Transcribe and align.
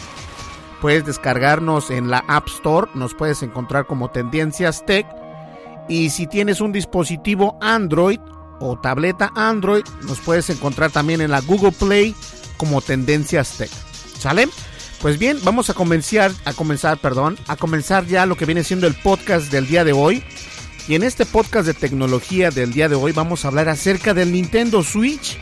puedes 0.81 1.05
descargarnos 1.05 1.91
en 1.91 2.11
la 2.11 2.25
App 2.29 2.47
Store, 2.49 2.91
nos 2.95 3.15
puedes 3.15 3.43
encontrar 3.43 3.87
como 3.87 4.11
Tendencias 4.11 4.85
Tech. 4.85 5.07
Y 5.89 6.11
si 6.11 6.27
tienes 6.27 6.61
un 6.61 6.73
dispositivo 6.73 7.59
Android 7.61 8.21
o 8.61 8.79
tableta 8.79 9.33
Android, 9.35 9.85
nos 10.03 10.21
puedes 10.21 10.51
encontrar 10.51 10.91
también 10.91 11.21
en 11.21 11.31
la 11.31 11.41
Google 11.41 11.73
Play 11.73 12.15
como 12.57 12.81
Tendencias 12.81 13.57
Tech. 13.59 13.71
¿Sale? 14.19 14.49
Pues 15.01 15.19
bien, 15.19 15.39
vamos 15.45 15.69
a 15.71 15.75
comenzar, 15.75 16.33
a 16.45 16.53
comenzar, 16.53 16.99
perdón, 16.99 17.39
a 17.49 17.57
comenzar 17.57 18.07
ya 18.07 18.27
lo 18.27 18.37
que 18.37 18.47
viene 18.47 18.65
siendo 18.65 18.87
el 18.87 18.95
podcast 18.95 19.53
del 19.53 19.67
día 19.67 19.85
de 19.85 19.93
hoy. 19.93 20.25
Y 20.89 20.95
en 20.95 21.03
este 21.03 21.27
podcast 21.27 21.67
de 21.67 21.75
tecnología 21.75 22.51
del 22.51 22.73
día 22.73 22.89
de 22.89 22.95
hoy 22.95 23.13
vamos 23.13 23.45
a 23.45 23.49
hablar 23.49 23.69
acerca 23.69 24.15
del 24.15 24.33
Nintendo 24.33 24.83
Switch. 24.83 25.39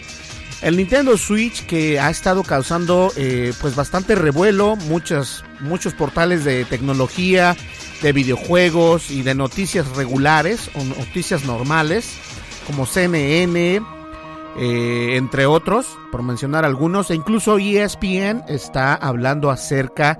El 0.62 0.76
Nintendo 0.76 1.16
Switch 1.18 1.66
que 1.66 2.00
ha 2.00 2.10
estado 2.10 2.42
causando 2.42 3.12
eh, 3.16 3.52
pues 3.60 3.76
bastante 3.76 4.14
revuelo, 4.14 4.76
muchos, 4.76 5.44
muchos 5.60 5.92
portales 5.92 6.44
de 6.44 6.64
tecnología, 6.64 7.56
de 8.02 8.12
videojuegos 8.12 9.10
y 9.10 9.22
de 9.22 9.34
noticias 9.34 9.86
regulares 9.94 10.70
o 10.74 10.82
noticias 10.82 11.44
normales 11.44 12.16
como 12.66 12.86
CNN, 12.86 13.82
eh, 14.56 15.16
entre 15.16 15.46
otros, 15.46 15.86
por 16.12 16.22
mencionar 16.22 16.64
algunos, 16.64 17.10
e 17.10 17.14
incluso 17.14 17.58
ESPN 17.58 18.44
está 18.48 18.94
hablando 18.94 19.50
acerca 19.50 20.18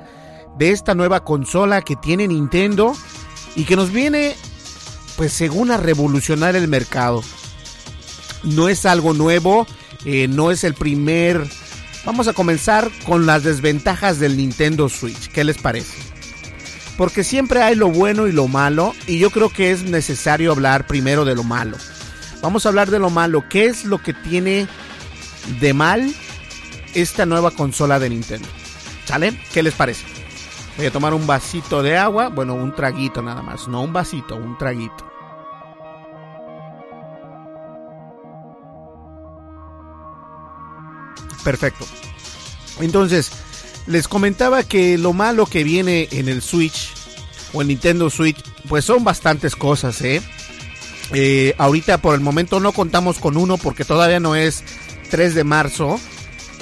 de 0.59 0.71
esta 0.71 0.95
nueva 0.95 1.25
consola 1.25 1.83
que 1.83 1.97
tiene 1.97 2.29
Nintendo 2.29 2.95
y 3.57 3.65
que 3.65 3.77
nos 3.77 3.93
viene 3.93 4.37
pues 5.17 5.33
según 5.33 5.71
a 5.71 5.77
revolucionar 5.77 6.57
el 6.57 6.69
mercado. 6.69 7.23
No 8.43 8.69
es 8.69 8.85
algo 8.85 9.15
nuevo, 9.15 9.67
eh, 10.05 10.29
no 10.29 10.51
es 10.51 10.65
el 10.65 10.75
primer... 10.75 11.47
Vamos 12.05 12.29
a 12.29 12.35
comenzar 12.35 12.91
con 13.07 13.25
las 13.25 13.45
desventajas 13.45 14.19
del 14.19 14.37
Nintendo 14.37 14.89
Switch. 14.89 15.29
¿Qué 15.29 15.43
les 15.43 15.57
parece? 15.57 15.97
Porque 16.99 17.25
siempre 17.25 17.63
hay 17.63 17.75
lo 17.75 17.89
bueno 17.89 18.27
y 18.27 18.33
lo 18.33 18.47
malo 18.47 18.95
y 19.07 19.19
yo 19.19 19.31
creo 19.31 19.49
que 19.49 19.71
es 19.71 19.85
necesario 19.85 20.53
hablar 20.53 20.87
primero 20.87 21.25
de 21.25 21.35
lo 21.35 21.45
malo. 21.45 21.77
Vamos 22.45 22.67
a 22.67 22.69
hablar 22.69 22.91
de 22.91 22.99
lo 22.99 23.09
malo. 23.09 23.43
¿Qué 23.49 23.65
es 23.65 23.87
lo 23.87 24.03
que 24.03 24.13
tiene 24.13 24.69
de 25.61 25.73
mal 25.73 26.15
esta 26.93 27.25
nueva 27.25 27.51
consola 27.53 27.99
de 27.99 28.11
Nintendo? 28.11 28.47
¿Sale? 29.07 29.41
¿Qué 29.55 29.63
les 29.63 29.73
parece? 29.73 30.05
Voy 30.77 30.85
a 30.85 30.91
tomar 30.91 31.15
un 31.15 31.27
vasito 31.27 31.83
de 31.83 31.97
agua, 31.97 32.29
bueno, 32.29 32.53
un 32.53 32.75
traguito 32.75 33.23
nada 33.23 33.41
más, 33.41 33.67
no 33.67 33.81
un 33.81 33.95
vasito, 33.95 34.37
un 34.37 34.59
traguito. 34.59 35.11
Perfecto. 41.43 41.87
Entonces, 42.79 43.33
les 43.87 44.07
comentaba 44.07 44.65
que 44.65 44.99
lo 44.99 45.15
malo 45.15 45.47
que 45.47 45.65
viene 45.65 46.09
en 46.11 46.29
el 46.29 46.43
Switch 46.43 46.93
o 47.55 47.63
el 47.63 47.69
Nintendo 47.69 48.11
Switch, 48.11 48.37
pues 48.69 48.85
son 48.85 49.03
bastantes 49.03 49.57
cosas, 49.57 50.03
¿eh? 50.03 50.21
¿Eh? 51.13 51.55
ahorita 51.59 51.99
por 51.99 52.15
el 52.15 52.21
momento 52.21 52.61
no 52.61 52.73
contamos 52.73 53.19
con 53.19 53.37
uno 53.37 53.59
porque 53.59 53.85
todavía 53.85 54.21
no 54.21 54.35
es 54.37 54.65
3 55.11 55.35
de 55.35 55.45
marzo. 55.45 56.01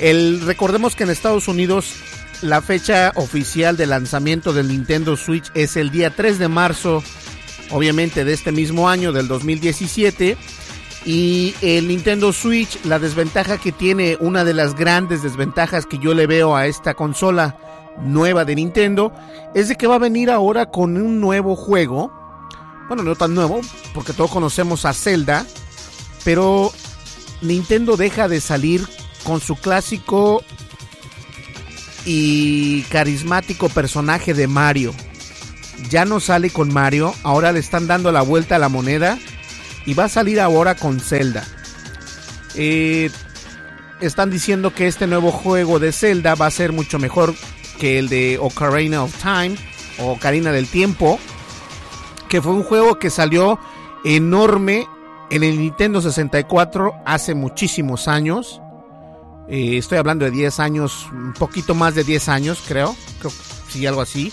El, 0.01 0.41
recordemos 0.41 0.97
que 0.97 1.05
en 1.05 1.11
Estados 1.11 1.49
Unidos 1.49 1.95
la 2.43 2.61
fecha 2.61 3.13
oficial 3.15 3.77
de 3.77 3.87
lanzamiento 3.87 4.53
del 4.53 4.69
Nintendo 4.69 5.17
Switch 5.17 5.51
es 5.55 5.77
el 5.77 5.91
día 5.91 6.11
3 6.11 6.41
de 6.41 6.49
marzo, 6.49 7.03
obviamente 7.71 8.25
de 8.25 8.33
este 8.33 8.51
mismo 8.51 8.89
año, 8.89 9.13
del 9.13 9.29
2017. 9.29 10.37
Y 11.05 11.55
el 11.63 11.89
Nintendo 11.89 12.33
Switch, 12.33 12.85
la 12.85 12.99
desventaja 12.99 13.59
que 13.59 13.73
tiene, 13.73 14.17
una 14.21 14.45
de 14.45 14.55
las 14.55 14.75
grandes 14.75 15.23
desventajas 15.23 15.87
que 15.87 15.99
yo 15.99 16.15
le 16.15 16.27
veo 16.27 16.55
a 16.55 16.67
esta 16.67 16.95
consola 16.95 17.57
nueva 18.01 18.45
de 18.45 18.57
Nintendo, 18.57 19.13
es 19.55 19.69
de 19.69 19.77
que 19.77 19.87
va 19.87 19.97
a 19.97 19.99
venir 19.99 20.31
ahora 20.31 20.67
con 20.67 20.97
un 20.97 21.21
nuevo 21.21 21.57
juego. 21.57 22.13
Bueno, 22.93 23.05
no 23.05 23.17
tan 23.17 23.35
nuevo, 23.35 23.63
porque 23.95 24.13
todos 24.13 24.31
conocemos 24.31 24.85
a 24.85 24.93
Zelda, 24.93 25.47
pero 26.25 26.71
Nintendo 27.41 27.97
deja 27.97 28.29
de 28.29 28.39
salir 28.39 28.87
con 29.25 29.41
su 29.41 29.57
clásico 29.57 30.45
y 32.05 32.83
carismático 32.91 33.71
personaje 33.71 34.35
de 34.35 34.47
Mario. 34.47 34.93
Ya 35.89 36.05
no 36.05 36.21
sale 36.21 36.51
con 36.51 36.71
Mario, 36.71 37.15
ahora 37.23 37.51
le 37.53 37.61
están 37.61 37.87
dando 37.87 38.13
la 38.13 38.21
vuelta 38.21 38.57
a 38.57 38.59
la 38.59 38.69
moneda 38.69 39.19
y 39.87 39.95
va 39.95 40.05
a 40.05 40.11
salir 40.11 40.39
ahora 40.39 40.75
con 40.75 41.01
Zelda. 41.01 41.47
Eh, 42.57 43.11
están 44.03 44.31
diciendo 44.31 44.75
que 44.75 44.87
este 44.87 45.07
nuevo 45.07 45.33
juego 45.33 45.79
de 45.79 45.93
Zelda 45.93 46.35
va 46.35 46.45
a 46.45 46.51
ser 46.51 46.73
mucho 46.73 46.99
mejor 46.99 47.35
que 47.79 47.99
el 47.99 48.11
de 48.11 48.37
Ocarina 48.39 49.03
of 49.03 49.17
Time 49.17 49.57
o 49.99 50.13
Ocarina 50.13 50.53
del 50.53 50.67
Tiempo, 50.67 51.19
que 52.33 52.41
fue 52.41 52.53
un 52.53 52.63
juego 52.63 52.99
que 52.99 53.11
salió 53.11 53.59
enorme 54.05 54.89
en 55.31 55.43
el 55.43 55.59
Nintendo 55.59 56.01
64 56.01 56.95
hace 57.05 57.35
muchísimos 57.35 58.09
años. 58.09 58.63
Eh, 59.51 59.77
estoy 59.77 59.99
hablando 59.99 60.25
de 60.25 60.31
10 60.31 60.59
años, 60.59 61.09
un 61.13 61.35
poquito 61.35 61.75
más 61.75 61.95
de 61.95 62.05
10 62.05 62.31
años, 62.31 62.65
creo, 62.67 62.97
creo 63.19 63.31
sí, 63.69 63.85
algo 63.85 64.01
así, 64.01 64.33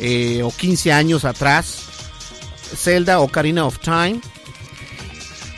eh, 0.00 0.42
o 0.42 0.50
15 0.50 0.90
años 0.92 1.24
atrás. 1.24 1.84
Zelda 2.74 3.20
Ocarina 3.20 3.64
of 3.64 3.78
Time 3.78 4.20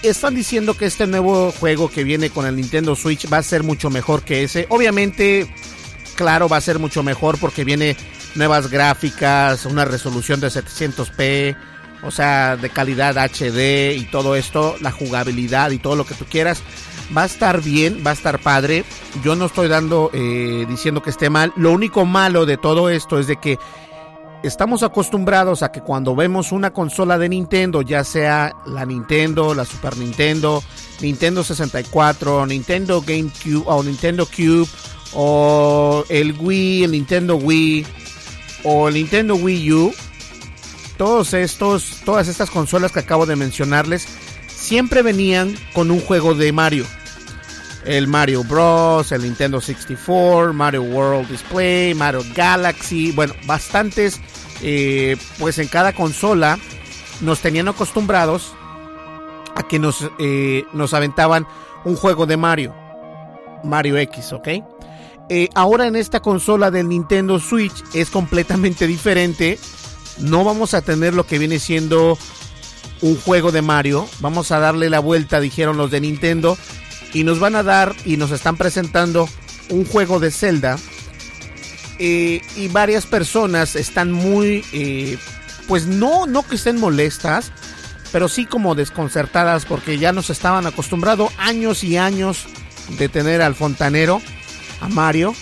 están 0.03 0.35
diciendo 0.35 0.77
que 0.77 0.85
este 0.85 1.07
nuevo 1.07 1.51
juego 1.51 1.89
que 1.91 2.05
viene 2.05 2.29
con 2.29 2.45
el 2.45 2.57
Nintendo 2.57 2.95
Switch 2.95 3.27
va 3.33 3.39
a 3.39 3.43
ser 3.43 3.63
mucho 3.63 3.89
mejor 3.89 4.23
que 4.23 4.43
ese. 4.43 4.67
Obviamente, 4.69 5.51
claro, 6.15 6.47
va 6.47 6.59
a 6.59 6.61
ser 6.61 6.79
mucho 6.79 7.03
mejor 7.03 7.39
porque 7.39 7.65
viene 7.65 7.97
nuevas 8.35 8.71
gráficas, 8.71 9.65
una 9.65 9.87
resolución 9.87 10.41
de 10.41 10.49
700p, 10.49 11.70
o 12.03 12.11
sea, 12.11 12.57
de 12.57 12.71
calidad 12.71 13.17
HD 13.19 13.97
y 13.97 14.09
todo 14.11 14.37
esto, 14.37 14.77
la 14.81 14.91
jugabilidad 14.91 15.71
y 15.71 15.79
todo 15.79 15.97
lo 15.97 16.05
que 16.05 16.15
tú 16.15 16.25
quieras. 16.25 16.63
Va 17.17 17.23
a 17.23 17.27
estar 17.27 17.61
bien, 17.61 18.03
va 18.07 18.11
a 18.11 18.15
estar 18.15 18.39
padre. 18.39 18.85
Yo 19.25 19.35
no 19.35 19.47
estoy 19.47 19.69
dando, 19.69 20.11
eh, 20.13 20.65
diciendo 20.69 21.03
que 21.03 21.11
esté 21.11 21.29
mal. 21.29 21.53
Lo 21.57 21.73
único 21.73 22.07
malo 22.07 22.47
de 22.47 22.57
todo 22.57 22.89
esto 22.89 23.19
es 23.19 23.27
de 23.27 23.37
que 23.37 23.59
estamos 24.43 24.83
acostumbrados 24.83 25.63
a 25.63 25.73
que 25.73 25.81
cuando 25.81 26.15
vemos 26.15 26.53
una 26.53 26.71
consola 26.73 27.19
de 27.19 27.29
Nintendo, 27.29 27.83
ya 27.83 28.05
sea 28.05 28.55
la 28.67 28.87
Nintendo, 28.87 29.55
la 29.55 29.65
Super 29.65 29.97
Nintendo, 29.97 30.63
Nintendo 31.01 31.43
64, 31.43 32.47
Nintendo 32.47 33.03
GameCube 33.03 33.65
o 33.67 33.83
Nintendo 33.83 34.27
Cube 34.27 34.69
o 35.15 36.05
el 36.09 36.37
Wii, 36.39 36.85
el 36.85 36.93
Nintendo 36.93 37.37
Wii 37.37 37.87
o 38.65 38.89
el 38.89 38.95
Nintendo 38.95 39.35
Wii 39.35 39.73
U, 39.73 39.93
todos 41.01 41.33
estos, 41.33 42.03
todas 42.05 42.29
estas 42.29 42.51
consolas 42.51 42.93
que 42.93 42.99
acabo 42.99 43.25
de 43.25 43.35
mencionarles 43.35 44.07
siempre 44.49 45.01
venían 45.01 45.57
con 45.73 45.91
un 45.91 45.99
juego 45.99 46.35
de 46.35 46.53
Mario. 46.53 46.85
El 47.87 48.07
Mario 48.07 48.45
Bros, 48.45 49.11
el 49.11 49.23
Nintendo 49.23 49.63
64, 49.63 50.53
Mario 50.53 50.83
World 50.83 51.31
Display, 51.31 51.95
Mario 51.95 52.21
Galaxy, 52.37 53.13
bueno, 53.13 53.33
bastantes 53.47 54.21
eh, 54.61 55.17
pues 55.39 55.59
en 55.59 55.69
cada 55.69 55.95
consola 55.95 56.59
nos 57.23 57.41
tenían 57.41 57.69
acostumbrados 57.69 58.53
a 59.57 59.67
que 59.67 59.79
nos, 59.79 60.07
eh, 60.19 60.65
nos 60.75 60.93
aventaban 60.93 61.47
un 61.87 61.97
juego 61.97 62.27
de 62.27 62.37
Mario. 62.37 62.75
Mario 63.65 63.97
X, 63.97 64.35
¿ok? 64.35 64.49
Eh, 65.31 65.49
ahora 65.55 65.87
en 65.87 65.97
esta 65.97 66.21
consola 66.21 66.71
del 66.71 66.91
Nintendo 66.91 67.39
Switch 67.39 67.85
es 67.95 68.11
completamente 68.11 68.87
diferente. 68.87 69.59
No 70.19 70.45
vamos 70.45 70.75
a 70.75 70.83
tener 70.83 71.15
lo 71.15 71.27
que 71.27 71.39
viene 71.39 71.59
siendo 71.59 72.19
un 73.01 73.17
juego 73.17 73.53
de 73.53 73.63
Mario. 73.63 74.09
Vamos 74.21 74.51
a 74.51 74.59
darle 74.59 74.91
la 74.91 75.01
vuelta, 75.01 75.41
dijeron 75.41 75.77
los 75.77 75.91
de 75.91 76.01
Nintendo. 76.01 76.59
Y 77.13 77.25
nos 77.25 77.41
van 77.41 77.57
a 77.57 77.63
dar 77.63 77.95
y 78.05 78.17
nos 78.17 78.31
están 78.31 78.57
presentando 78.57 79.29
un 79.71 79.85
juego 79.85 80.21
de 80.21 80.31
Zelda 80.31 80.77
eh, 82.03 82.41
y 82.57 82.69
varias 82.69 83.05
personas 83.05 83.77
están 83.77 84.11
muy, 84.11 84.65
eh, 84.73 85.19
pues 85.69 85.87
no, 85.87 86.27
no 86.27 86.43
que 86.49 86.55
estén 86.55 86.81
molestas, 86.81 87.53
pero 88.11 88.27
sí 88.27 88.47
como 88.47 88.75
desconcertadas 88.75 89.67
porque 89.67 89.99
ya 89.99 90.11
nos 90.11 90.31
estaban 90.31 90.67
acostumbrados 90.67 91.31
años 91.37 91.85
y 91.85 91.99
años 91.99 92.47
de 92.99 93.11
tener 93.11 93.43
al 93.43 93.55
fontanero, 93.55 94.23
a 94.81 94.89
Mario, 94.89 95.35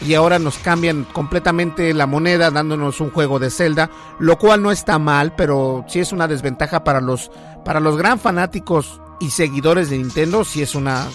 y 0.00 0.14
ahora 0.14 0.38
nos 0.38 0.58
cambian 0.58 1.04
completamente 1.04 1.94
la 1.94 2.06
moneda 2.06 2.50
dándonos 2.50 3.00
un 3.00 3.10
juego 3.10 3.38
de 3.38 3.50
Zelda, 3.50 3.90
lo 4.18 4.38
cual 4.38 4.62
no 4.62 4.70
está 4.70 4.98
mal, 4.98 5.34
pero 5.36 5.84
sí 5.88 6.00
es 6.00 6.12
una 6.12 6.28
desventaja 6.28 6.84
para 6.84 7.00
los 7.00 7.30
para 7.64 7.80
los 7.80 7.96
gran 7.96 8.18
fanáticos 8.18 9.00
y 9.20 9.30
seguidores 9.30 9.90
de 9.90 9.98
Nintendo, 9.98 10.44
sí 10.44 10.62
es 10.62 10.74
una 10.74 11.06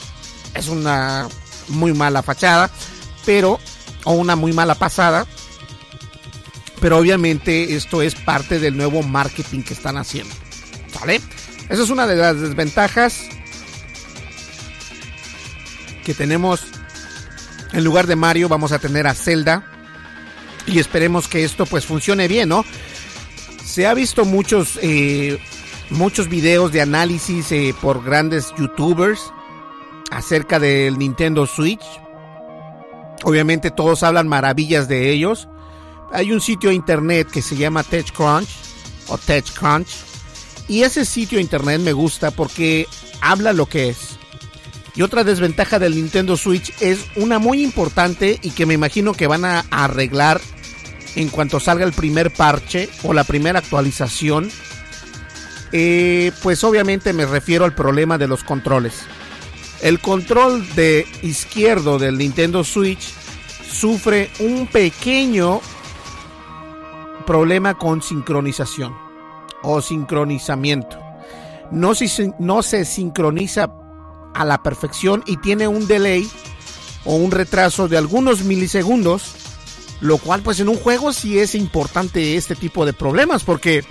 es 0.55 0.67
una 0.67 1.27
muy 1.69 1.93
mala 1.93 2.23
fachada, 2.23 2.69
pero 3.25 3.59
o 4.05 4.13
una 4.13 4.35
muy 4.35 4.53
mala 4.53 4.75
pasada. 4.75 5.25
Pero 6.81 6.97
obviamente 6.97 7.75
esto 7.75 8.01
es 8.01 8.15
parte 8.15 8.59
del 8.59 8.77
nuevo 8.77 9.03
marketing 9.03 9.63
que 9.63 9.73
están 9.73 9.97
haciendo. 9.97 10.33
¿Vale? 10.99 11.21
Esa 11.67 11.83
es 11.83 11.89
una 11.89 12.07
de 12.07 12.15
las 12.15 12.39
desventajas 12.39 13.21
que 16.03 16.13
tenemos. 16.13 16.61
En 17.73 17.83
lugar 17.83 18.07
de 18.07 18.15
Mario 18.15 18.49
vamos 18.49 18.71
a 18.71 18.79
tener 18.79 19.07
a 19.07 19.13
Zelda. 19.13 19.63
Y 20.65 20.79
esperemos 20.79 21.27
que 21.27 21.43
esto 21.43 21.65
pues 21.65 21.85
funcione 21.85 22.27
bien, 22.27 22.49
¿no? 22.49 22.65
Se 23.63 23.87
ha 23.87 23.93
visto 23.93 24.25
muchos, 24.25 24.79
eh, 24.81 25.39
muchos 25.89 26.29
videos 26.29 26.71
de 26.71 26.81
análisis 26.81 27.51
eh, 27.51 27.73
por 27.81 28.03
grandes 28.03 28.53
youtubers 28.57 29.31
acerca 30.11 30.59
del 30.59 30.97
Nintendo 30.97 31.45
Switch 31.45 31.83
Obviamente 33.23 33.71
todos 33.71 34.03
hablan 34.03 34.27
maravillas 34.27 34.87
de 34.87 35.11
ellos. 35.11 35.47
Hay 36.11 36.31
un 36.31 36.41
sitio 36.41 36.71
internet 36.71 37.29
que 37.29 37.41
se 37.41 37.57
llama 37.57 37.83
TechCrunch 37.83 38.49
o 39.07 39.17
TechCrunch. 39.17 39.89
Y 40.67 40.83
ese 40.83 41.03
sitio 41.05 41.39
internet 41.39 41.81
me 41.81 41.93
gusta 41.93 42.31
porque 42.31 42.87
habla 43.21 43.53
lo 43.53 43.65
que 43.65 43.89
es. 43.89 44.08
Y 44.95 45.01
otra 45.01 45.23
desventaja 45.23 45.79
del 45.79 45.95
Nintendo 45.95 46.35
Switch 46.35 46.73
es 46.81 47.05
una 47.15 47.39
muy 47.39 47.63
importante 47.63 48.39
y 48.41 48.51
que 48.51 48.65
me 48.65 48.73
imagino 48.73 49.13
que 49.13 49.27
van 49.27 49.45
a 49.45 49.65
arreglar 49.69 50.41
en 51.15 51.29
cuanto 51.29 51.59
salga 51.59 51.85
el 51.85 51.93
primer 51.93 52.31
parche 52.31 52.89
o 53.03 53.13
la 53.13 53.23
primera 53.23 53.59
actualización. 53.59 54.49
Eh, 55.71 56.31
pues 56.41 56.63
obviamente 56.63 57.13
me 57.13 57.25
refiero 57.25 57.65
al 57.65 57.75
problema 57.75 58.17
de 58.17 58.27
los 58.27 58.43
controles. 58.43 59.03
El 59.81 59.99
control 59.99 60.65
de 60.75 61.07
izquierdo 61.21 61.99
del 61.99 62.17
Nintendo 62.17 62.63
Switch 62.63 63.13
sufre 63.71 64.29
un 64.39 64.67
pequeño 64.67 65.61
problema 67.25 67.77
con 67.77 68.01
sincronización 68.01 68.93
o 69.61 69.81
sincronizamiento. 69.81 70.99
No 71.71 71.93
se, 71.93 72.33
no 72.39 72.63
se 72.63 72.83
sincroniza 72.83 73.71
a 74.39 74.45
la 74.45 74.63
perfección 74.63 75.21
y 75.25 75.35
tiene 75.37 75.67
un 75.67 75.85
delay 75.85 76.29
o 77.03 77.15
un 77.15 77.31
retraso 77.31 77.89
de 77.89 77.97
algunos 77.97 78.43
milisegundos, 78.45 79.35
lo 79.99 80.17
cual 80.17 80.41
pues 80.41 80.61
en 80.61 80.69
un 80.69 80.77
juego 80.77 81.11
sí 81.11 81.39
es 81.39 81.55
importante 81.55 82.37
este 82.37 82.55
tipo 82.55 82.85
de 82.85 82.93
problemas 82.93 83.43
porque 83.43 83.83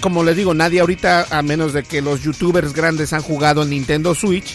como 0.00 0.22
les 0.22 0.36
digo, 0.36 0.54
nadie 0.54 0.80
ahorita, 0.80 1.26
a 1.30 1.42
menos 1.42 1.72
de 1.72 1.82
que 1.82 2.02
los 2.02 2.22
youtubers 2.22 2.74
grandes 2.74 3.12
han 3.12 3.22
jugado 3.22 3.62
en 3.62 3.70
Nintendo 3.70 4.14
Switch, 4.14 4.54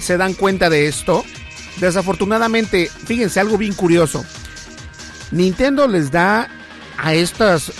se 0.00 0.16
dan 0.16 0.32
cuenta 0.32 0.70
de 0.70 0.86
esto. 0.86 1.24
Desafortunadamente, 1.78 2.90
fíjense 3.04 3.38
algo 3.38 3.58
bien 3.58 3.74
curioso. 3.74 4.24
Nintendo 5.30 5.86
les 5.86 6.10
da 6.10 6.48
a 6.96 7.12
estas 7.12 7.70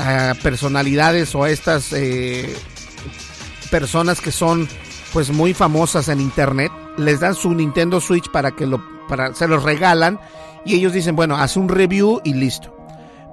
personalidades 0.42 1.34
o 1.34 1.44
a 1.44 1.50
estas 1.50 1.94
eh, 1.94 2.54
personas 3.70 4.20
que 4.20 4.30
son 4.30 4.68
pues 5.16 5.30
muy 5.30 5.54
famosas 5.54 6.08
en 6.08 6.20
internet, 6.20 6.70
les 6.98 7.20
dan 7.20 7.34
su 7.34 7.54
Nintendo 7.54 8.02
Switch 8.02 8.30
para 8.30 8.50
que 8.50 8.66
lo 8.66 8.84
para 9.08 9.34
se 9.34 9.48
los 9.48 9.62
regalan 9.62 10.20
y 10.66 10.74
ellos 10.74 10.92
dicen, 10.92 11.16
bueno, 11.16 11.38
haz 11.38 11.56
un 11.56 11.70
review 11.70 12.20
y 12.22 12.34
listo. 12.34 12.76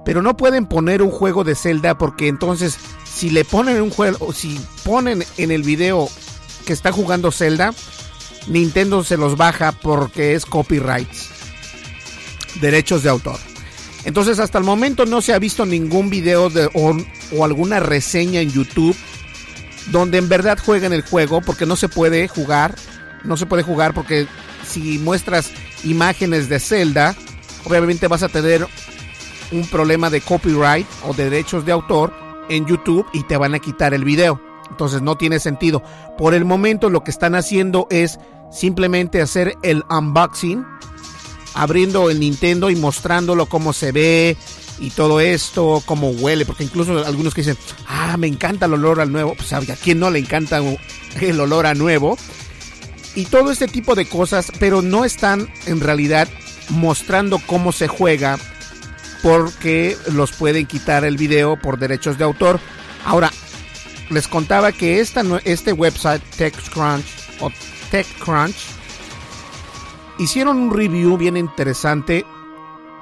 Pero 0.02 0.22
no 0.22 0.34
pueden 0.34 0.64
poner 0.64 1.02
un 1.02 1.10
juego 1.10 1.44
de 1.44 1.54
Zelda 1.54 1.98
porque 1.98 2.28
entonces 2.28 2.78
si 3.04 3.28
le 3.28 3.44
ponen 3.44 3.82
un 3.82 3.90
juego, 3.90 4.32
si 4.32 4.58
ponen 4.82 5.26
en 5.36 5.50
el 5.50 5.62
video 5.62 6.08
que 6.64 6.72
está 6.72 6.90
jugando 6.90 7.30
Zelda, 7.30 7.74
Nintendo 8.46 9.04
se 9.04 9.18
los 9.18 9.36
baja 9.36 9.72
porque 9.72 10.32
es 10.32 10.46
copyright, 10.46 11.10
derechos 12.62 13.02
de 13.02 13.10
autor. 13.10 13.36
Entonces 14.06 14.38
hasta 14.38 14.56
el 14.56 14.64
momento 14.64 15.04
no 15.04 15.20
se 15.20 15.34
ha 15.34 15.38
visto 15.38 15.66
ningún 15.66 16.08
video 16.08 16.48
de, 16.48 16.64
o 16.72 17.44
alguna 17.44 17.78
reseña 17.78 18.40
en 18.40 18.50
YouTube 18.50 18.96
donde 19.90 20.18
en 20.18 20.28
verdad 20.28 20.58
jueguen 20.64 20.92
el 20.92 21.02
juego 21.02 21.40
porque 21.40 21.66
no 21.66 21.76
se 21.76 21.88
puede 21.88 22.28
jugar, 22.28 22.74
no 23.22 23.36
se 23.36 23.46
puede 23.46 23.62
jugar 23.62 23.94
porque 23.94 24.26
si 24.66 24.98
muestras 24.98 25.50
imágenes 25.84 26.48
de 26.48 26.60
Zelda, 26.60 27.14
obviamente 27.64 28.08
vas 28.08 28.22
a 28.22 28.28
tener 28.28 28.66
un 29.52 29.66
problema 29.68 30.10
de 30.10 30.20
copyright 30.20 30.86
o 31.02 31.14
de 31.14 31.30
derechos 31.30 31.64
de 31.64 31.72
autor 31.72 32.12
en 32.48 32.66
YouTube 32.66 33.06
y 33.12 33.22
te 33.24 33.36
van 33.36 33.54
a 33.54 33.58
quitar 33.58 33.94
el 33.94 34.04
video. 34.04 34.40
Entonces 34.70 35.02
no 35.02 35.16
tiene 35.16 35.38
sentido. 35.38 35.82
Por 36.16 36.34
el 36.34 36.44
momento 36.44 36.90
lo 36.90 37.04
que 37.04 37.10
están 37.10 37.34
haciendo 37.34 37.86
es 37.90 38.18
simplemente 38.50 39.20
hacer 39.20 39.56
el 39.62 39.84
unboxing 39.90 40.64
abriendo 41.54 42.10
el 42.10 42.20
Nintendo 42.20 42.70
y 42.70 42.76
mostrándolo 42.76 43.46
cómo 43.46 43.72
se 43.72 43.92
ve 43.92 44.36
y 44.78 44.90
todo 44.90 45.20
esto, 45.20 45.82
cómo 45.86 46.10
huele, 46.10 46.44
porque 46.44 46.64
incluso 46.64 47.04
algunos 47.04 47.34
que 47.34 47.42
dicen, 47.42 47.58
ah, 47.86 48.16
me 48.16 48.26
encanta 48.26 48.66
el 48.66 48.74
olor 48.74 49.00
al 49.00 49.12
nuevo, 49.12 49.34
pues 49.34 49.52
a 49.52 49.60
quién 49.60 50.00
no 50.00 50.10
le 50.10 50.18
encanta 50.18 50.60
el 51.20 51.40
olor 51.40 51.66
a 51.66 51.74
nuevo. 51.74 52.18
Y 53.14 53.26
todo 53.26 53.52
este 53.52 53.68
tipo 53.68 53.94
de 53.94 54.06
cosas, 54.06 54.50
pero 54.58 54.82
no 54.82 55.04
están 55.04 55.48
en 55.66 55.80
realidad 55.80 56.28
mostrando 56.70 57.38
cómo 57.46 57.72
se 57.72 57.86
juega 57.86 58.38
porque 59.22 59.96
los 60.12 60.32
pueden 60.32 60.66
quitar 60.66 61.04
el 61.04 61.16
video 61.16 61.56
por 61.56 61.78
derechos 61.78 62.18
de 62.18 62.24
autor. 62.24 62.60
Ahora, 63.04 63.30
les 64.10 64.28
contaba 64.28 64.72
que 64.72 65.00
esta, 65.00 65.22
este 65.44 65.72
website, 65.72 66.22
TechCrunch 66.36 67.06
o 67.40 67.50
TechCrunch, 67.90 68.56
hicieron 70.18 70.58
un 70.58 70.74
review 70.74 71.16
bien 71.16 71.36
interesante. 71.36 72.26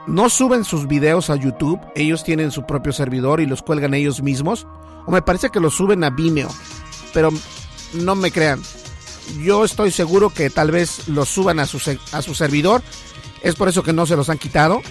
No 0.07 0.29
suben 0.29 0.65
sus 0.65 0.89
videos 0.89 1.31
a 1.31 1.37
YouTube, 1.37 1.81
ellos 1.95 2.25
tienen 2.25 2.51
su 2.51 2.67
propio 2.67 2.93
servidor 2.93 3.41
y 3.41 3.47
los 3.47 3.63
cuelgan 3.63 3.95
ellos 3.95 4.23
mismos. 4.23 4.67
O 5.07 5.13
me 5.13 5.23
parece 5.23 5.51
que 5.51 5.61
los 5.61 5.75
suben 5.75 6.03
a 6.05 6.11
Vimeo, 6.11 6.49
pero 7.15 7.31
no 7.95 8.15
me 8.15 8.31
crean. 8.31 8.61
Yo 9.41 9.65
estoy 9.65 9.91
seguro 9.91 10.31
que 10.31 10.51
tal 10.51 10.71
vez 10.71 11.09
los 11.09 11.29
suban 11.29 11.61
a 11.61 11.67
su, 11.67 11.79
a 12.13 12.23
su 12.23 12.35
servidor. 12.35 12.83
Es 13.43 13.55
por 13.55 13.69
eso 13.69 13.83
que 13.83 13.93
no 13.93 14.07
se 14.07 14.17
los 14.17 14.29
han 14.29 14.39
quitado. 14.39 14.83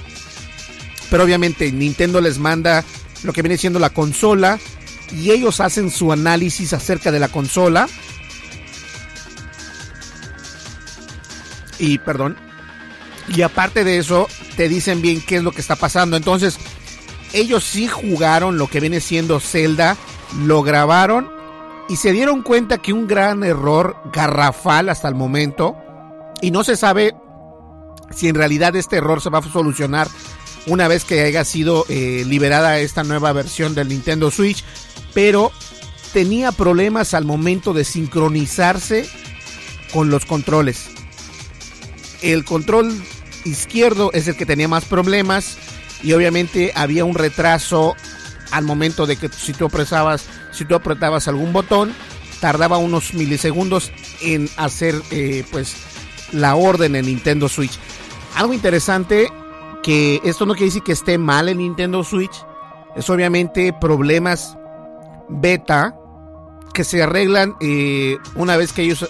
Pero 1.09 1.23
obviamente 1.23 1.71
Nintendo 1.71 2.21
les 2.21 2.39
manda 2.39 2.85
lo 3.23 3.33
que 3.33 3.41
viene 3.41 3.57
siendo 3.57 3.79
la 3.79 3.89
consola 3.89 4.59
y 5.11 5.31
ellos 5.31 5.59
hacen 5.59 5.91
su 5.91 6.13
análisis 6.13 6.71
acerca 6.71 7.11
de 7.11 7.19
la 7.19 7.27
consola. 7.27 7.87
Y 11.79 11.97
perdón. 11.97 12.50
Y 13.27 13.41
aparte 13.41 13.83
de 13.83 13.97
eso, 13.97 14.27
te 14.55 14.67
dicen 14.67 15.01
bien 15.01 15.21
qué 15.21 15.37
es 15.37 15.43
lo 15.43 15.51
que 15.51 15.61
está 15.61 15.75
pasando. 15.75 16.17
Entonces, 16.17 16.57
ellos 17.33 17.63
sí 17.63 17.87
jugaron 17.87 18.57
lo 18.57 18.67
que 18.67 18.79
viene 18.79 18.99
siendo 18.99 19.39
Zelda, 19.39 19.95
lo 20.43 20.63
grabaron 20.63 21.29
y 21.89 21.97
se 21.97 22.11
dieron 22.11 22.41
cuenta 22.41 22.77
que 22.77 22.93
un 22.93 23.07
gran 23.07 23.43
error 23.43 23.97
garrafal 24.13 24.89
hasta 24.89 25.07
el 25.07 25.15
momento, 25.15 25.75
y 26.41 26.51
no 26.51 26.63
se 26.63 26.77
sabe 26.77 27.13
si 28.15 28.27
en 28.27 28.35
realidad 28.35 28.75
este 28.75 28.97
error 28.97 29.21
se 29.21 29.29
va 29.29 29.39
a 29.39 29.43
solucionar 29.43 30.07
una 30.67 30.87
vez 30.87 31.05
que 31.05 31.21
haya 31.21 31.43
sido 31.43 31.85
eh, 31.89 32.23
liberada 32.25 32.79
esta 32.79 33.03
nueva 33.03 33.33
versión 33.33 33.75
del 33.75 33.89
Nintendo 33.89 34.31
Switch, 34.31 34.63
pero 35.13 35.51
tenía 36.13 36.51
problemas 36.51 37.13
al 37.13 37.25
momento 37.25 37.73
de 37.73 37.83
sincronizarse 37.83 39.09
con 39.91 40.09
los 40.09 40.25
controles. 40.25 40.89
El 42.21 42.45
control 42.45 42.93
izquierdo 43.45 44.11
es 44.13 44.27
el 44.27 44.35
que 44.35 44.45
tenía 44.45 44.67
más 44.67 44.85
problemas 44.85 45.57
y 46.03 46.13
obviamente 46.13 46.71
había 46.75 47.05
un 47.05 47.15
retraso 47.15 47.95
al 48.51 48.65
momento 48.65 49.05
de 49.05 49.15
que 49.15 49.29
si 49.29 49.53
tú 49.53 49.65
apretabas, 49.65 50.25
si 50.51 50.65
tú 50.65 50.75
apretabas 50.75 51.27
algún 51.27 51.53
botón, 51.53 51.93
tardaba 52.39 52.77
unos 52.77 53.13
milisegundos 53.13 53.91
en 54.21 54.49
hacer 54.57 54.95
eh, 55.11 55.45
pues 55.51 55.75
la 56.31 56.55
orden 56.55 56.95
en 56.95 57.05
Nintendo 57.05 57.47
Switch. 57.47 57.77
Algo 58.35 58.53
interesante 58.53 59.31
que 59.83 60.21
esto 60.23 60.45
no 60.45 60.53
quiere 60.53 60.67
decir 60.67 60.83
que 60.83 60.91
esté 60.91 61.17
mal 61.17 61.49
en 61.49 61.59
Nintendo 61.59 62.03
Switch, 62.03 62.45
es 62.95 63.09
obviamente 63.09 63.73
problemas 63.73 64.57
beta 65.29 65.95
que 66.73 66.83
se 66.83 67.01
arreglan 67.03 67.55
eh, 67.61 68.17
una 68.35 68.57
vez 68.57 68.73
que 68.73 68.83
ellos 68.83 69.07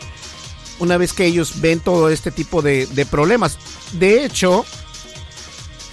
una 0.82 0.98
vez 0.98 1.14
que 1.14 1.26
ellos 1.26 1.62
ven 1.62 1.80
todo 1.80 2.10
este 2.10 2.32
tipo 2.32 2.62
de, 2.62 2.88
de 2.88 3.06
problemas. 3.06 3.58
De 3.94 4.26
hecho, 4.26 4.66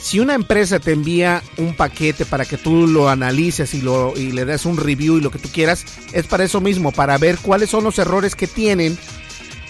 si 0.00 0.21
una 0.21 0.35
empresa 0.35 0.80
te 0.80 0.92
envía 0.92 1.42
un 1.59 1.76
paquete 1.76 2.25
para 2.25 2.47
que 2.47 2.57
tú 2.57 2.87
lo 2.87 3.11
analices 3.11 3.75
y, 3.75 3.83
lo, 3.83 4.14
y 4.16 4.33
le 4.33 4.47
des 4.47 4.64
un 4.64 4.78
review 4.78 5.18
y 5.18 5.21
lo 5.21 5.30
que 5.30 5.38
tú 5.38 5.50
quieras, 5.52 5.85
es 6.12 6.26
para 6.26 6.45
eso 6.45 6.62
mismo, 6.62 6.92
para 6.92 7.18
ver 7.18 7.37
cuáles 7.37 7.68
son 7.68 7.85
los 7.85 7.99
errores 7.99 8.35
que 8.35 8.47
tienen 8.47 8.99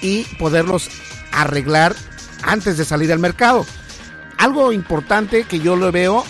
y 0.00 0.22
poderlos 0.38 0.88
arreglar 1.32 1.96
antes 2.42 2.78
de 2.78 2.84
salir 2.84 3.12
al 3.12 3.18
mercado. 3.18 3.66
Algo 4.36 4.72
importante 4.72 5.42
que 5.42 5.58
yo 5.58 5.74
lo 5.74 5.90
veo 5.90 6.24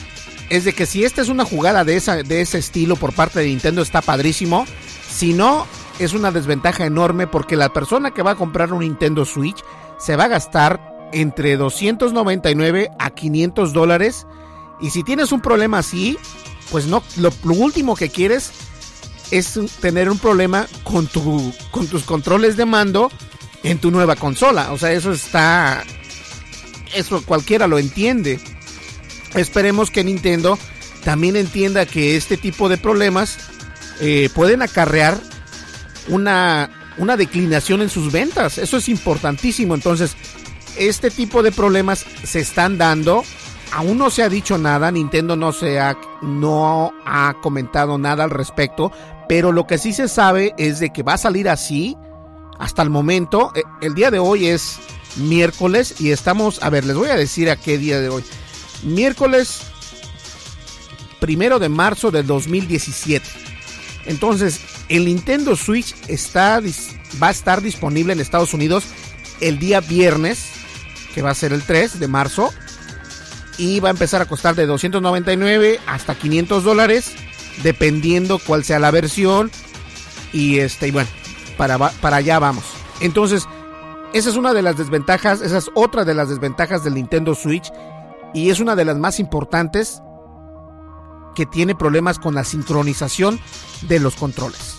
es 0.48 0.64
de 0.64 0.72
que 0.72 0.86
si 0.86 1.04
esta 1.04 1.20
es 1.20 1.28
una 1.28 1.44
jugada 1.44 1.84
de, 1.84 1.96
esa, 1.96 2.22
de 2.22 2.40
ese 2.40 2.56
estilo 2.56 2.96
por 2.96 3.12
parte 3.12 3.40
de 3.40 3.48
Nintendo 3.48 3.82
está 3.82 4.00
padrísimo. 4.00 4.64
Si 5.06 5.34
no, 5.34 5.66
es 5.98 6.12
una 6.12 6.30
desventaja 6.30 6.86
enorme 6.86 7.26
porque 7.26 7.56
la 7.56 7.72
persona 7.72 8.12
que 8.12 8.22
va 8.22 8.32
a 8.32 8.36
comprar 8.36 8.72
un 8.72 8.80
Nintendo 8.80 9.24
Switch 9.24 9.62
se 9.98 10.16
va 10.16 10.24
a 10.24 10.28
gastar 10.28 11.08
entre 11.12 11.56
299 11.56 12.90
a 12.98 13.10
500 13.10 13.72
dólares. 13.72 14.26
Y 14.80 14.90
si 14.90 15.02
tienes 15.02 15.32
un 15.32 15.40
problema 15.40 15.78
así, 15.78 16.18
pues 16.70 16.86
no, 16.86 17.02
lo, 17.16 17.32
último 17.44 17.96
que 17.96 18.10
quieres 18.10 18.52
es 19.30 19.58
tener 19.80 20.08
un 20.08 20.18
problema 20.18 20.66
con, 20.84 21.06
tu, 21.06 21.52
con 21.70 21.86
tus 21.88 22.04
controles 22.04 22.56
de 22.56 22.64
mando 22.64 23.10
en 23.62 23.78
tu 23.78 23.90
nueva 23.90 24.16
consola. 24.16 24.72
O 24.72 24.78
sea, 24.78 24.92
eso 24.92 25.12
está... 25.12 25.82
Eso 26.94 27.22
cualquiera 27.24 27.66
lo 27.66 27.78
entiende. 27.78 28.40
Esperemos 29.34 29.90
que 29.90 30.04
Nintendo 30.04 30.58
también 31.04 31.36
entienda 31.36 31.84
que 31.86 32.16
este 32.16 32.36
tipo 32.36 32.68
de 32.68 32.78
problemas 32.78 33.38
eh, 34.00 34.30
pueden 34.34 34.62
acarrear 34.62 35.20
una, 36.08 36.70
una 36.98 37.16
declinación 37.16 37.82
en 37.82 37.90
sus 37.90 38.12
ventas. 38.12 38.58
Eso 38.58 38.76
es 38.76 38.88
importantísimo. 38.88 39.74
Entonces, 39.74 40.16
este 40.76 41.10
tipo 41.10 41.42
de 41.42 41.52
problemas 41.52 42.04
se 42.24 42.40
están 42.40 42.78
dando. 42.78 43.24
Aún 43.72 43.98
no 43.98 44.10
se 44.10 44.22
ha 44.22 44.28
dicho 44.28 44.56
nada, 44.56 44.90
Nintendo 44.90 45.36
no 45.36 45.52
se 45.52 45.78
ha, 45.78 45.96
no 46.22 46.92
ha 47.04 47.34
comentado 47.42 47.98
nada 47.98 48.24
al 48.24 48.30
respecto, 48.30 48.90
pero 49.28 49.52
lo 49.52 49.66
que 49.66 49.76
sí 49.76 49.92
se 49.92 50.08
sabe 50.08 50.54
es 50.56 50.80
de 50.80 50.90
que 50.90 51.02
va 51.02 51.14
a 51.14 51.18
salir 51.18 51.50
así 51.50 51.94
hasta 52.58 52.82
el 52.82 52.88
momento. 52.88 53.52
Eh, 53.54 53.62
el 53.82 53.94
día 53.94 54.10
de 54.10 54.18
hoy 54.18 54.46
es 54.46 54.78
miércoles 55.16 56.00
y 56.00 56.12
estamos, 56.12 56.62
a 56.62 56.70
ver, 56.70 56.86
les 56.86 56.96
voy 56.96 57.10
a 57.10 57.16
decir 57.16 57.50
a 57.50 57.56
qué 57.56 57.76
día 57.76 58.00
de 58.00 58.08
hoy 58.08 58.24
miércoles 58.82 59.62
primero 61.20 61.58
de 61.58 61.68
marzo 61.68 62.10
del 62.10 62.26
2017. 62.26 63.26
Entonces, 64.08 64.60
el 64.88 65.04
Nintendo 65.04 65.54
Switch 65.54 65.94
está, 66.08 66.60
va 67.22 67.28
a 67.28 67.30
estar 67.30 67.60
disponible 67.60 68.14
en 68.14 68.20
Estados 68.20 68.54
Unidos 68.54 68.84
el 69.40 69.58
día 69.58 69.80
viernes, 69.80 70.46
que 71.14 71.22
va 71.22 71.30
a 71.30 71.34
ser 71.34 71.52
el 71.52 71.62
3 71.62 72.00
de 72.00 72.08
marzo, 72.08 72.50
y 73.58 73.80
va 73.80 73.90
a 73.90 73.92
empezar 73.92 74.22
a 74.22 74.26
costar 74.26 74.54
de 74.54 74.66
299 74.66 75.78
hasta 75.86 76.14
500 76.14 76.64
dólares, 76.64 77.12
dependiendo 77.62 78.38
cuál 78.38 78.64
sea 78.64 78.78
la 78.78 78.90
versión. 78.90 79.50
Y 80.32 80.58
este, 80.58 80.88
y 80.88 80.90
bueno, 80.90 81.08
para, 81.58 81.76
para 81.78 82.16
allá 82.16 82.38
vamos. 82.38 82.64
Entonces, 83.00 83.46
esa 84.14 84.30
es 84.30 84.36
una 84.36 84.54
de 84.54 84.62
las 84.62 84.78
desventajas, 84.78 85.42
esa 85.42 85.58
es 85.58 85.70
otra 85.74 86.04
de 86.04 86.14
las 86.14 86.30
desventajas 86.30 86.82
del 86.82 86.94
Nintendo 86.94 87.34
Switch 87.34 87.70
y 88.32 88.48
es 88.48 88.58
una 88.58 88.74
de 88.74 88.86
las 88.86 88.96
más 88.96 89.20
importantes 89.20 90.02
que 91.38 91.46
tiene 91.46 91.76
problemas 91.76 92.18
con 92.18 92.34
la 92.34 92.42
sincronización 92.42 93.38
de 93.82 94.00
los 94.00 94.16
controles. 94.16 94.74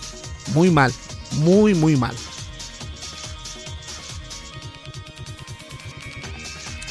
Muy 0.53 0.69
mal, 0.69 0.91
muy, 1.37 1.73
muy 1.73 1.95
mal. 1.95 2.13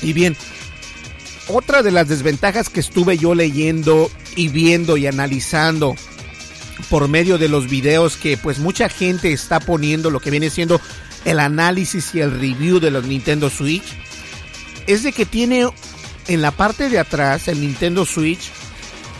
Y 0.00 0.14
bien, 0.14 0.38
otra 1.48 1.82
de 1.82 1.90
las 1.90 2.08
desventajas 2.08 2.70
que 2.70 2.80
estuve 2.80 3.18
yo 3.18 3.34
leyendo 3.34 4.10
y 4.36 4.48
viendo 4.48 4.96
y 4.96 5.06
analizando 5.06 5.94
por 6.88 7.06
medio 7.08 7.36
de 7.36 7.50
los 7.50 7.68
videos 7.68 8.16
que 8.16 8.38
pues 8.38 8.60
mucha 8.60 8.88
gente 8.88 9.34
está 9.34 9.60
poniendo 9.60 10.08
lo 10.08 10.20
que 10.20 10.30
viene 10.30 10.48
siendo 10.48 10.80
el 11.26 11.40
análisis 11.40 12.14
y 12.14 12.20
el 12.20 12.30
review 12.30 12.80
de 12.80 12.90
los 12.90 13.04
Nintendo 13.04 13.50
Switch 13.50 13.84
es 14.86 15.02
de 15.02 15.12
que 15.12 15.26
tiene 15.26 15.68
en 16.26 16.40
la 16.40 16.52
parte 16.52 16.88
de 16.88 16.98
atrás, 16.98 17.48
el 17.48 17.60
Nintendo 17.60 18.06
Switch 18.06 18.50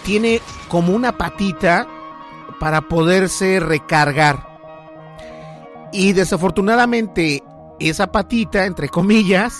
tiene 0.09 0.41
como 0.69 0.95
una 0.95 1.19
patita 1.19 1.87
para 2.59 2.81
poderse 2.81 3.61
recargar. 3.61 4.49
Y 5.93 6.15
desafortunadamente 6.15 7.43
esa 7.79 8.11
patita, 8.11 8.65
entre 8.65 8.89
comillas, 8.89 9.59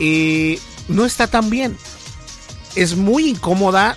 eh, 0.00 0.58
no 0.88 1.04
está 1.04 1.28
tan 1.28 1.50
bien. 1.50 1.78
Es 2.74 2.96
muy 2.96 3.28
incómoda. 3.28 3.96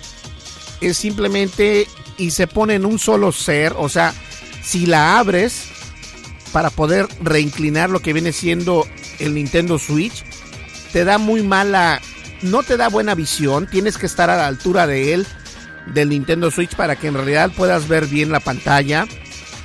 Es 0.80 0.96
simplemente 0.96 1.88
y 2.18 2.30
se 2.30 2.46
pone 2.46 2.76
en 2.76 2.86
un 2.86 3.00
solo 3.00 3.32
ser. 3.32 3.74
O 3.76 3.88
sea, 3.88 4.14
si 4.62 4.86
la 4.86 5.18
abres 5.18 5.70
para 6.52 6.70
poder 6.70 7.08
reinclinar 7.20 7.90
lo 7.90 7.98
que 7.98 8.12
viene 8.12 8.30
siendo 8.30 8.86
el 9.18 9.34
Nintendo 9.34 9.76
Switch, 9.80 10.24
te 10.92 11.04
da 11.04 11.18
muy 11.18 11.42
mala 11.42 12.00
no 12.42 12.62
te 12.62 12.76
da 12.76 12.88
buena 12.88 13.14
visión, 13.14 13.68
tienes 13.68 13.98
que 13.98 14.06
estar 14.06 14.30
a 14.30 14.36
la 14.36 14.46
altura 14.46 14.86
de 14.86 15.14
él, 15.14 15.26
del 15.94 16.10
Nintendo 16.10 16.50
Switch, 16.50 16.74
para 16.74 16.96
que 16.96 17.08
en 17.08 17.14
realidad 17.14 17.50
puedas 17.56 17.88
ver 17.88 18.06
bien 18.06 18.30
la 18.30 18.40
pantalla. 18.40 19.06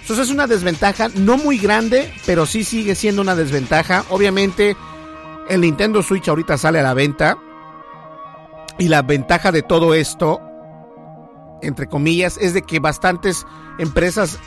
Entonces 0.01 0.27
es 0.27 0.33
una 0.33 0.47
desventaja, 0.47 1.09
no 1.15 1.37
muy 1.37 1.57
grande, 1.57 2.13
pero 2.25 2.45
sí 2.45 2.63
sigue 2.63 2.95
siendo 2.95 3.21
una 3.21 3.35
desventaja. 3.35 4.05
Obviamente 4.09 4.75
El 5.49 5.61
Nintendo 5.61 6.03
Switch 6.03 6.27
ahorita 6.27 6.57
sale 6.57 6.79
a 6.79 6.83
la 6.83 6.93
venta. 6.93 7.37
Y 8.79 8.87
la 8.87 9.01
ventaja 9.01 9.51
de 9.51 9.61
todo 9.61 9.93
esto, 9.93 10.41
entre 11.61 11.87
comillas, 11.87 12.37
es 12.37 12.53
de 12.53 12.63
que 12.63 12.79
bastantes 12.79 13.45
empresas 13.77 14.39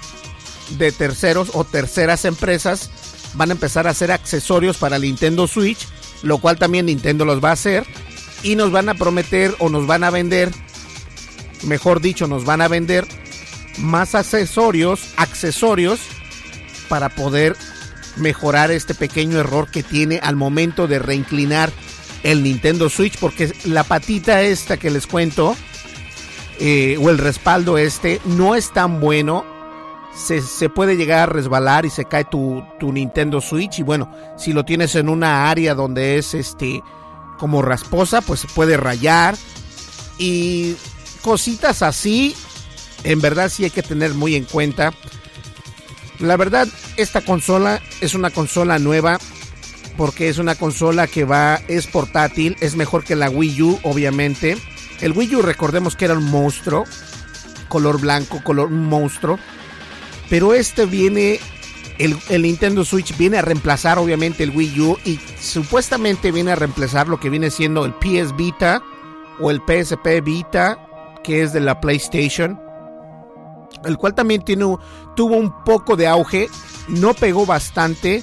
de 0.79 0.91
terceros 0.91 1.53
o 1.55 1.65
terceras 1.65 2.25
empresas 2.25 2.91
van 3.35 3.51
a 3.51 3.53
empezar 3.53 3.87
a 3.87 3.91
hacer 3.91 4.11
accesorios 4.11 4.79
para 4.79 4.97
el 4.97 5.03
Nintendo 5.03 5.47
Switch, 5.47 5.87
lo 6.23 6.39
cual 6.39 6.59
también 6.59 6.87
Nintendo 6.87 7.25
los 7.25 7.43
va 7.43 7.51
a 7.51 7.53
hacer 7.53 7.87
y 8.43 8.57
nos 8.57 8.73
van 8.73 8.89
a 8.89 8.95
prometer 8.95 9.55
o 9.59 9.69
nos 9.69 9.87
van 9.87 10.05
a 10.05 10.11
vender, 10.11 10.51
mejor 11.65 12.01
dicho, 12.01 12.27
nos 12.27 12.45
van 12.45 12.61
a 12.61 12.69
vender 12.69 13.07
más 13.79 14.15
accesorios, 14.15 15.13
accesorios 15.17 16.01
para 16.89 17.09
poder 17.09 17.57
mejorar 18.17 18.71
este 18.71 18.95
pequeño 18.95 19.39
error 19.39 19.69
que 19.71 19.83
tiene 19.83 20.21
al 20.23 20.37
momento 20.37 20.87
de 20.87 20.99
reinclinar 20.99 21.71
el 22.23 22.43
Nintendo 22.43 22.89
Switch, 22.89 23.19
porque 23.19 23.53
la 23.65 23.85
patita 23.85 24.43
esta 24.43 24.77
que 24.77 24.91
les 24.91 25.07
cuento, 25.07 25.55
eh, 26.59 26.99
o 27.01 27.11
el 27.11 27.19
respaldo 27.19 27.79
este, 27.79 28.21
no 28.25 28.55
es 28.55 28.73
tan 28.73 29.01
bueno. 29.01 29.45
Se, 30.15 30.41
se, 30.41 30.71
puede 30.71 30.97
llegar 30.97 31.19
a 31.19 31.27
resbalar 31.33 31.85
y 31.85 31.91
se 31.91 32.07
cae 32.07 32.25
tu, 32.25 32.65
tu, 32.81 32.91
Nintendo 32.91 33.43
Switch. 33.43 33.81
Y 33.81 33.83
bueno, 33.83 34.11
si 34.39 34.55
lo 34.55 34.65
tienes 34.65 34.95
en 34.95 35.11
una 35.11 35.51
área 35.51 35.75
donde 35.75 36.17
es 36.17 36.33
este 36.33 36.83
como 37.39 37.61
rasposa, 37.61 38.23
pues 38.23 38.41
se 38.41 38.49
puede 38.49 38.79
rayar. 38.79 39.37
Y 40.19 40.75
cositas 41.27 41.83
así, 41.83 42.37
en 43.03 43.21
verdad 43.21 43.49
sí 43.49 43.65
hay 43.65 43.71
que 43.71 43.83
tener 43.83 44.15
muy 44.15 44.37
en 44.37 44.45
cuenta. 44.45 44.95
La 46.21 46.37
verdad, 46.37 46.69
esta 46.97 47.21
consola 47.21 47.83
es 48.01 48.15
una 48.15 48.31
consola 48.31 48.79
nueva 48.79 49.19
porque 49.97 50.29
es 50.29 50.39
una 50.39 50.55
consola 50.55 51.09
que 51.09 51.25
va, 51.25 51.57
es 51.67 51.89
portátil, 51.89 52.57
es 52.61 52.77
mejor 52.77 53.03
que 53.03 53.17
la 53.17 53.29
Wii 53.29 53.63
U, 53.63 53.81
obviamente. 53.83 54.57
El 55.01 55.13
Wii 55.13 55.35
U, 55.35 55.43
recordemos 55.43 55.97
que 55.97 56.05
era 56.05 56.15
un 56.15 56.31
monstruo, 56.31 56.85
color 57.67 58.01
blanco, 58.01 58.41
color 58.45 58.71
monstruo. 58.71 59.37
Pero 60.31 60.55
este 60.55 60.87
viene, 60.87 61.41
el, 61.99 62.17
el, 62.29 62.43
Nintendo 62.43 62.85
Switch 62.85 63.17
viene 63.17 63.39
a 63.39 63.43
reemplazar 63.43 63.99
obviamente 63.99 64.45
el 64.45 64.51
Wii 64.51 64.81
U 64.81 64.99
y 65.05 65.19
supuestamente 65.41 66.31
viene 66.31 66.53
a 66.53 66.57
reemplazar 66.57 67.09
lo 67.09 67.19
que 67.19 67.31
viene 67.31 67.51
siendo 67.51 67.85
el 67.85 67.95
PS 67.95 68.37
Vita 68.37 68.81
o 69.41 69.51
el 69.51 69.61
PSP 69.67 70.23
Vita, 70.23 70.86
que 71.27 71.43
es 71.43 71.53
de 71.53 71.61
la 71.61 71.81
PlayStation. 71.81 72.61
El 73.85 73.99
cual 73.99 74.15
también 74.15 74.43
tiene, 74.43 74.65
tuvo 75.17 75.37
un 75.37 75.65
poco 75.65 75.97
de 75.97 76.07
auge, 76.07 76.49
no 76.89 77.15
pegó 77.15 77.45
bastante, 77.45 78.23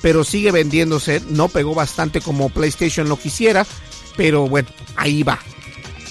pero 0.00 0.22
sigue 0.22 0.52
vendiéndose. 0.52 1.20
No 1.30 1.48
pegó 1.48 1.74
bastante 1.74 2.20
como 2.20 2.48
PlayStation 2.48 3.08
lo 3.08 3.16
quisiera, 3.16 3.66
pero 4.16 4.48
bueno, 4.48 4.68
ahí 4.96 5.24
va. 5.24 5.40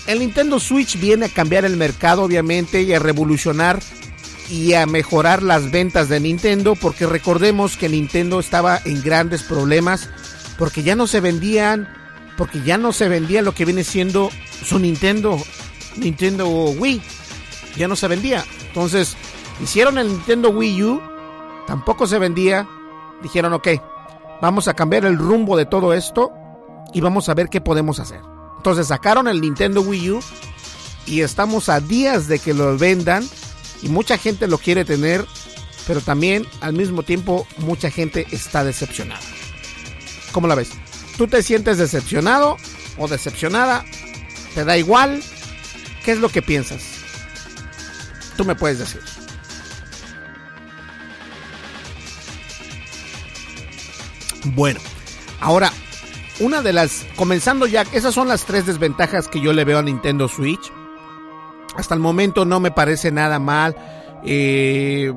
El 0.06 0.20
Nintendo 0.20 0.60
Switch 0.60 1.00
viene 1.00 1.27
a 1.27 1.34
cambiar 1.34 1.63
el 1.63 1.77
mercado, 1.77 2.24
obviamente, 2.24 2.82
y 2.82 2.94
a 2.94 3.00
revolucionar 3.00 3.80
y 4.50 4.74
a 4.74 4.86
mejorar 4.86 5.44
las 5.44 5.72
ventas 5.72 6.10
de 6.10 6.20
Nintendo, 6.20 6.75
porque 6.75 7.06
recordemos 7.06 7.77
que 7.77 7.88
Nintendo 7.88 8.41
estaba 8.41 8.82
en 8.84 9.01
grandes 9.01 9.44
problemas, 9.44 10.10
porque 10.58 10.84
ya 10.84 10.96
no 10.96 11.08
se 11.08 11.22
vendían, 11.22 11.88
porque 12.38 12.62
ya 12.63 12.77
no 12.77 12.91
se 12.91 13.08
vendía 13.08 13.41
lo 13.41 13.53
que 13.53 13.63
viene 13.63 13.86
siendo 13.86 14.30
su 14.65 14.77
Nintendo, 14.77 15.41
Nintendo 15.98 16.48
Wii, 16.48 17.02
ya 17.78 17.88
no 17.88 17.96
se 17.96 18.08
vendía. 18.08 18.46
Entonces, 18.68 19.16
hicieron 19.62 19.98
el 19.98 20.08
Nintendo 20.08 20.50
Wii 20.50 20.84
U, 20.84 21.02
tampoco 21.68 22.08
se 22.08 22.20
vendía, 22.20 22.68
dijeron, 23.22 23.54
ok, 23.54 23.68
vamos 24.42 24.68
a 24.68 24.74
cambiar 24.74 25.06
el 25.06 25.18
rumbo 25.18 25.56
de 25.58 25.66
todo 25.66 25.94
esto 25.94 26.32
y 26.94 27.02
vamos 27.02 27.30
a 27.30 27.34
ver 27.34 27.50
qué 27.50 27.62
podemos 27.62 28.00
hacer. 28.00 28.22
Entonces 28.58 28.88
sacaron 28.88 29.28
el 29.28 29.42
Nintendo 29.42 29.82
Wii 29.82 30.12
U 30.12 30.20
y 31.06 31.22
estamos 31.22 31.70
a 31.70 31.80
días 31.80 32.28
de 32.28 32.40
que 32.40 32.54
lo 32.54 32.78
vendan 32.78 33.28
y 33.82 33.90
mucha 33.90 34.18
gente 34.18 34.48
lo 34.48 34.58
quiere 34.58 34.86
tener, 34.86 35.25
pero 35.88 36.01
también 36.01 36.46
al 36.62 36.74
mismo 36.74 37.04
tiempo 37.04 37.48
mucha 37.58 37.90
gente 37.90 38.27
está 38.32 38.64
decepcionada. 38.64 39.22
¿Cómo 40.32 40.48
la 40.48 40.56
ves? 40.56 40.72
¿Tú 41.18 41.27
te 41.27 41.44
sientes 41.44 41.77
decepcionado 41.77 42.58
o 42.98 43.08
decepcionada? 43.08 43.84
¿Te 44.54 44.64
da 44.64 44.77
igual? 44.77 45.22
¿Qué 46.03 46.11
es 46.11 46.20
lo 46.20 46.29
que 46.29 46.42
piensas? 46.42 46.81
Tú 48.37 48.46
me 48.46 48.55
puedes 48.55 48.79
decir. 48.79 49.01
Bueno, 54.46 54.79
ahora, 55.40 55.72
una 56.40 56.61
de 56.61 56.74
las, 56.74 57.05
comenzando 57.16 57.68
ya, 57.68 57.83
esas 57.92 58.14
son 58.14 58.27
las 58.27 58.46
tres 58.46 58.66
desventajas 58.66 59.27
que 59.27 59.40
yo 59.40 59.53
le 59.53 59.64
veo 59.64 59.77
a 59.77 59.83
Nintendo 59.83 60.27
Switch. 60.27 60.72
Hasta 61.75 61.94
el 61.94 62.01
momento 62.01 62.46
no 62.46 62.59
me 62.59 62.72
parece 62.72 63.11
nada 63.11 63.40
mal. 63.40 63.75
Eh, 64.25 65.14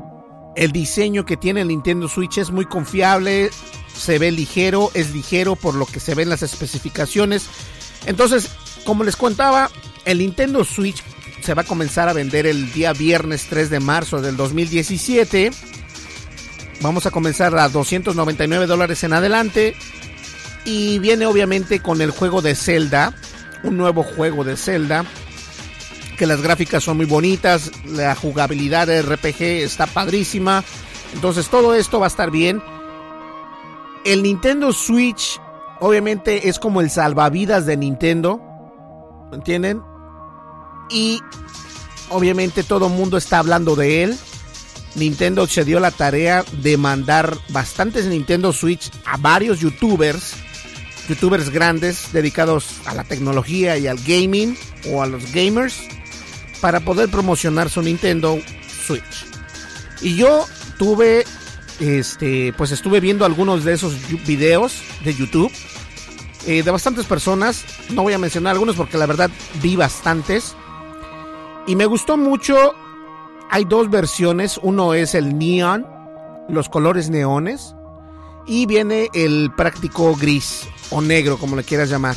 el 0.55 0.73
diseño 0.73 1.25
que 1.25 1.37
tiene 1.37 1.63
el 1.63 1.69
Nintendo 1.69 2.09
Switch 2.09 2.39
es 2.39 2.51
muy 2.51 2.67
confiable, 2.67 3.51
se 3.97 4.19
ve 4.19 4.31
ligero, 4.31 4.91
es 4.95 5.13
ligero 5.13 5.57
por 5.57 5.75
lo 5.75 5.87
que 5.87 6.01
se 6.01 6.15
ven 6.15 6.29
las 6.29 6.43
especificaciones. 6.43 7.49
Entonces, 8.07 8.51
como 8.85 9.03
les 9.03 9.17
contaba, 9.17 9.71
el 10.05 10.19
Nintendo 10.19 10.65
Switch 10.65 11.03
se 11.43 11.55
va 11.55 11.63
a 11.63 11.67
comenzar 11.67 12.09
a 12.09 12.13
vender 12.13 12.47
el 12.47 12.73
día 12.73 12.93
viernes 12.93 13.47
3 13.49 13.71
de 13.71 13.81
marzo 13.81 14.21
del 14.21 14.37
2017 14.37 15.51
Vamos 16.85 17.07
a 17.07 17.11
comenzar 17.11 17.57
a 17.57 17.69
299 17.71 18.67
dólares 18.67 19.05
en 19.05 19.15
adelante. 19.15 19.75
Y 20.67 20.99
viene 20.99 21.25
obviamente 21.25 21.81
con 21.81 22.01
el 22.01 22.11
juego 22.11 22.43
de 22.43 22.55
Zelda. 22.55 23.15
Un 23.63 23.79
nuevo 23.79 24.03
juego 24.03 24.45
de 24.45 24.57
Zelda. 24.57 25.07
Que 26.19 26.27
las 26.27 26.43
gráficas 26.43 26.85
son 26.85 26.99
muy 26.99 27.07
bonitas. 27.07 27.71
La 27.87 28.15
jugabilidad 28.15 28.87
de 28.87 29.01
RPG 29.01 29.43
está 29.65 29.87
padrísima. 29.87 30.63
Entonces 31.15 31.49
todo 31.49 31.75
esto 31.75 32.01
va 32.01 32.07
a 32.07 32.09
estar 32.09 32.31
bien. 32.31 32.63
El 34.05 34.23
Nintendo 34.23 34.73
Switch 34.73 35.41
obviamente 35.81 36.51
es 36.51 36.59
como 36.59 36.83
el 36.83 36.91
salvavidas 36.91 37.65
de 37.65 37.79
Nintendo. 37.79 38.41
¿Entienden? 39.33 39.81
Y 40.91 41.21
obviamente 42.11 42.63
todo 42.63 42.87
el 42.87 42.93
mundo 42.93 43.17
está 43.17 43.39
hablando 43.39 43.77
de 43.77 44.05
él. 44.05 44.19
Nintendo 44.95 45.47
se 45.47 45.65
dio 45.65 45.81
la 45.81 45.91
tarea 45.91 46.45
de 46.63 46.77
mandar 46.77 47.37
bastantes 47.49 48.07
Nintendo 48.07 48.53
Switch 48.53 48.91
a 49.05 49.17
varios 49.17 49.59
youtubers, 49.59 50.35
youtubers 51.09 51.51
grandes 51.51 52.13
dedicados 52.13 52.67
a 52.87 52.95
la 52.95 53.03
tecnología 53.05 53.77
y 53.77 53.89
al 53.89 53.99
gaming 53.99 54.57
o 54.91 55.03
a 55.03 55.07
los 55.07 55.33
gamers 55.33 55.81
para 56.61 56.81
poder 56.81 57.11
promocionar 57.11 57.71
su 57.71 57.83
Nintendo 57.83 58.39
Switch. 58.87 59.27
Y 60.01 60.17
yo 60.17 60.47
tuve, 60.79 61.25
este, 61.81 62.53
pues 62.53 62.71
estuve 62.71 63.01
viendo 63.01 63.25
algunos 63.25 63.65
de 63.65 63.73
esos 63.73 63.95
videos 64.27 64.83
de 65.05 65.15
YouTube 65.15 65.53
eh, 66.47 66.63
de 66.63 66.71
bastantes 66.71 67.07
personas. 67.07 67.65
No 67.91 68.03
voy 68.03 68.13
a 68.13 68.19
mencionar 68.19 68.53
algunos 68.53 68.77
porque 68.77 68.99
la 68.99 69.07
verdad 69.07 69.31
vi 69.63 69.77
bastantes. 69.77 70.55
Y 71.67 71.77
me 71.77 71.87
gustó 71.87 72.17
mucho 72.17 72.75
hay 73.55 73.65
dos 73.65 73.89
versiones, 73.89 74.59
uno 74.63 74.95
es 74.95 75.15
el 75.15 75.39
neon, 75.39 75.87
los 76.49 76.69
colores 76.69 77.09
neones, 77.09 77.75
y 78.47 78.67
viene 78.67 79.11
el 79.15 79.53
práctico 79.57 80.17
gris 80.17 80.63
o 80.91 81.01
negro, 81.01 81.39
como 81.39 81.55
le 81.55 81.63
quieras 81.63 81.89
llamar. 81.89 82.17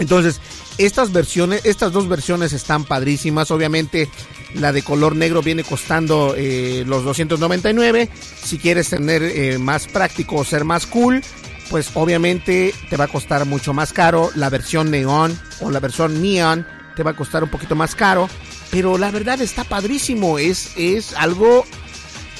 Entonces, 0.00 0.40
estas 0.78 1.12
versiones, 1.12 1.64
estas 1.64 1.92
dos 1.92 2.08
versiones 2.08 2.52
están 2.52 2.84
padrísimas. 2.84 3.52
Obviamente, 3.52 4.08
la 4.54 4.72
de 4.72 4.82
color 4.82 5.14
negro 5.14 5.42
viene 5.42 5.62
costando 5.62 6.34
eh, 6.36 6.82
los 6.84 7.04
299. 7.04 8.08
Si 8.42 8.58
quieres 8.58 8.90
tener 8.90 9.22
eh, 9.22 9.58
más 9.58 9.86
práctico 9.86 10.36
o 10.36 10.44
ser 10.44 10.64
más 10.64 10.86
cool, 10.86 11.22
pues 11.70 11.90
obviamente 11.94 12.74
te 12.90 12.96
va 12.96 13.04
a 13.04 13.08
costar 13.08 13.44
mucho 13.44 13.72
más 13.74 13.92
caro. 13.92 14.30
La 14.34 14.50
versión 14.50 14.90
neon 14.90 15.38
o 15.60 15.70
la 15.70 15.80
versión 15.80 16.20
neon 16.22 16.66
te 16.98 17.04
va 17.04 17.12
a 17.12 17.16
costar 17.16 17.44
un 17.44 17.48
poquito 17.48 17.76
más 17.76 17.94
caro. 17.94 18.28
Pero 18.72 18.98
la 18.98 19.12
verdad 19.12 19.40
está 19.40 19.62
padrísimo. 19.62 20.38
Es, 20.38 20.72
es 20.76 21.14
algo. 21.14 21.64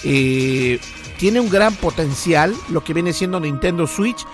Eh, 0.03 0.81
tiene 1.17 1.39
un 1.39 1.49
gran 1.49 1.75
potencial 1.77 2.55
lo 2.69 2.83
que 2.83 2.93
viene 2.93 3.13
siendo 3.13 3.39
Nintendo 3.39 3.87
Switch. 3.87 4.27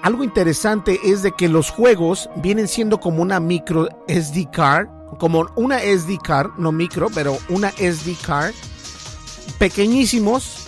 Algo 0.00 0.24
interesante 0.24 0.98
es 1.04 1.22
de 1.22 1.32
que 1.32 1.50
los 1.50 1.68
juegos 1.68 2.30
vienen 2.36 2.66
siendo 2.66 2.98
como 2.98 3.20
una 3.20 3.40
micro 3.40 3.88
SD 4.08 4.48
card, 4.50 4.88
como 5.18 5.46
una 5.54 5.80
SD 5.80 6.18
card, 6.24 6.52
no 6.56 6.72
micro, 6.72 7.08
pero 7.14 7.38
una 7.50 7.70
SD 7.72 8.16
card, 8.26 8.54
pequeñísimos. 9.58 10.66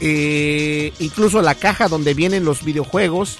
Eh, 0.00 0.92
incluso 0.98 1.40
la 1.42 1.54
caja 1.54 1.88
donde 1.88 2.12
vienen 2.12 2.44
los 2.44 2.64
videojuegos 2.64 3.38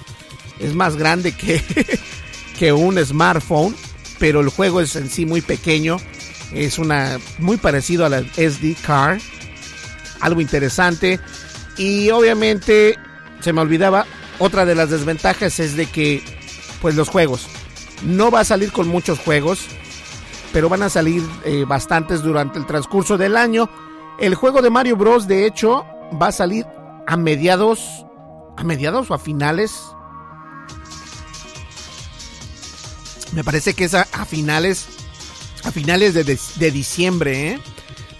es 0.59 0.73
más 0.73 0.95
grande 0.95 1.35
que, 1.35 1.61
que 2.57 2.73
un 2.73 2.97
smartphone, 3.05 3.75
pero 4.19 4.41
el 4.41 4.49
juego 4.49 4.81
es 4.81 4.95
en 4.95 5.09
sí 5.09 5.25
muy 5.25 5.41
pequeño. 5.41 5.97
Es 6.53 6.79
una 6.79 7.19
muy 7.39 7.57
parecido 7.57 8.05
a 8.05 8.09
la 8.09 8.21
SD 8.21 8.75
card. 8.85 9.19
Algo 10.21 10.41
interesante. 10.41 11.19
Y 11.77 12.09
obviamente 12.09 12.97
se 13.41 13.53
me 13.53 13.61
olvidaba 13.61 14.05
Otra 14.39 14.65
de 14.65 14.75
las 14.75 14.91
desventajas 14.91 15.59
es 15.59 15.75
de 15.75 15.87
que, 15.87 16.23
pues 16.79 16.95
los 16.95 17.09
juegos, 17.09 17.47
no 18.03 18.29
va 18.29 18.41
a 18.41 18.45
salir 18.45 18.71
con 18.71 18.87
muchos 18.87 19.17
juegos, 19.17 19.65
pero 20.53 20.69
van 20.69 20.83
a 20.83 20.89
salir 20.89 21.23
eh, 21.43 21.65
bastantes 21.67 22.21
durante 22.21 22.59
el 22.59 22.67
transcurso 22.67 23.17
del 23.17 23.35
año. 23.35 23.67
El 24.19 24.35
juego 24.35 24.61
de 24.61 24.69
Mario 24.69 24.95
Bros. 24.95 25.27
de 25.27 25.47
hecho 25.47 25.85
va 26.21 26.27
a 26.27 26.31
salir 26.31 26.67
a 27.07 27.17
mediados, 27.17 28.05
a 28.57 28.63
mediados 28.63 29.09
o 29.09 29.15
a 29.15 29.17
finales. 29.17 29.81
Me 33.33 33.43
parece 33.43 33.73
que 33.73 33.85
es 33.85 33.93
a, 33.93 34.05
finales, 34.25 34.85
a 35.63 35.71
finales 35.71 36.13
de, 36.13 36.23
de, 36.23 36.71
diciembre, 36.71 37.51
¿eh? 37.51 37.59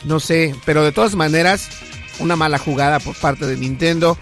No 0.03 0.19
sé, 0.19 0.55
pero 0.65 0.83
de 0.83 0.91
todas 0.91 1.15
maneras, 1.15 1.69
una 2.19 2.35
mala 2.35 2.57
jugada 2.57 2.99
por 2.99 3.15
parte 3.15 3.45
de 3.45 3.57
Nintendo. 3.57 4.17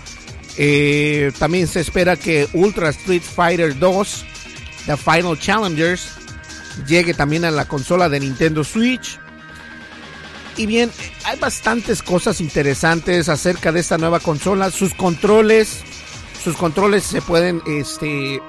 Eh, 0.58 1.32
también 1.38 1.68
se 1.68 1.82
espera 1.82 2.16
que 2.16 2.48
Ultra 2.54 2.90
Street 2.90 3.22
Fighter 3.22 3.78
2, 3.78 4.26
The 4.86 4.98
Final 4.98 5.40
Challengers, 5.40 6.10
llegue 6.88 7.14
también 7.14 7.46
a 7.46 7.52
la 7.52 7.68
consola 7.68 8.10
de 8.10 8.20
Nintendo 8.20 8.64
Switch. 8.64 9.20
Y 10.58 10.66
bien, 10.66 10.90
hay 11.26 11.38
bastantes 11.38 12.02
cosas 12.02 12.40
interesantes 12.40 13.28
acerca 13.28 13.72
de 13.72 13.82
esta 13.82 13.98
nueva 13.98 14.22
consola. 14.22 14.72
Sus 14.72 14.94
controles, 14.94 15.82
sus 16.42 16.56
controles 16.56 17.04
se 17.04 17.22
pueden 17.22 17.62
este, 17.68 18.42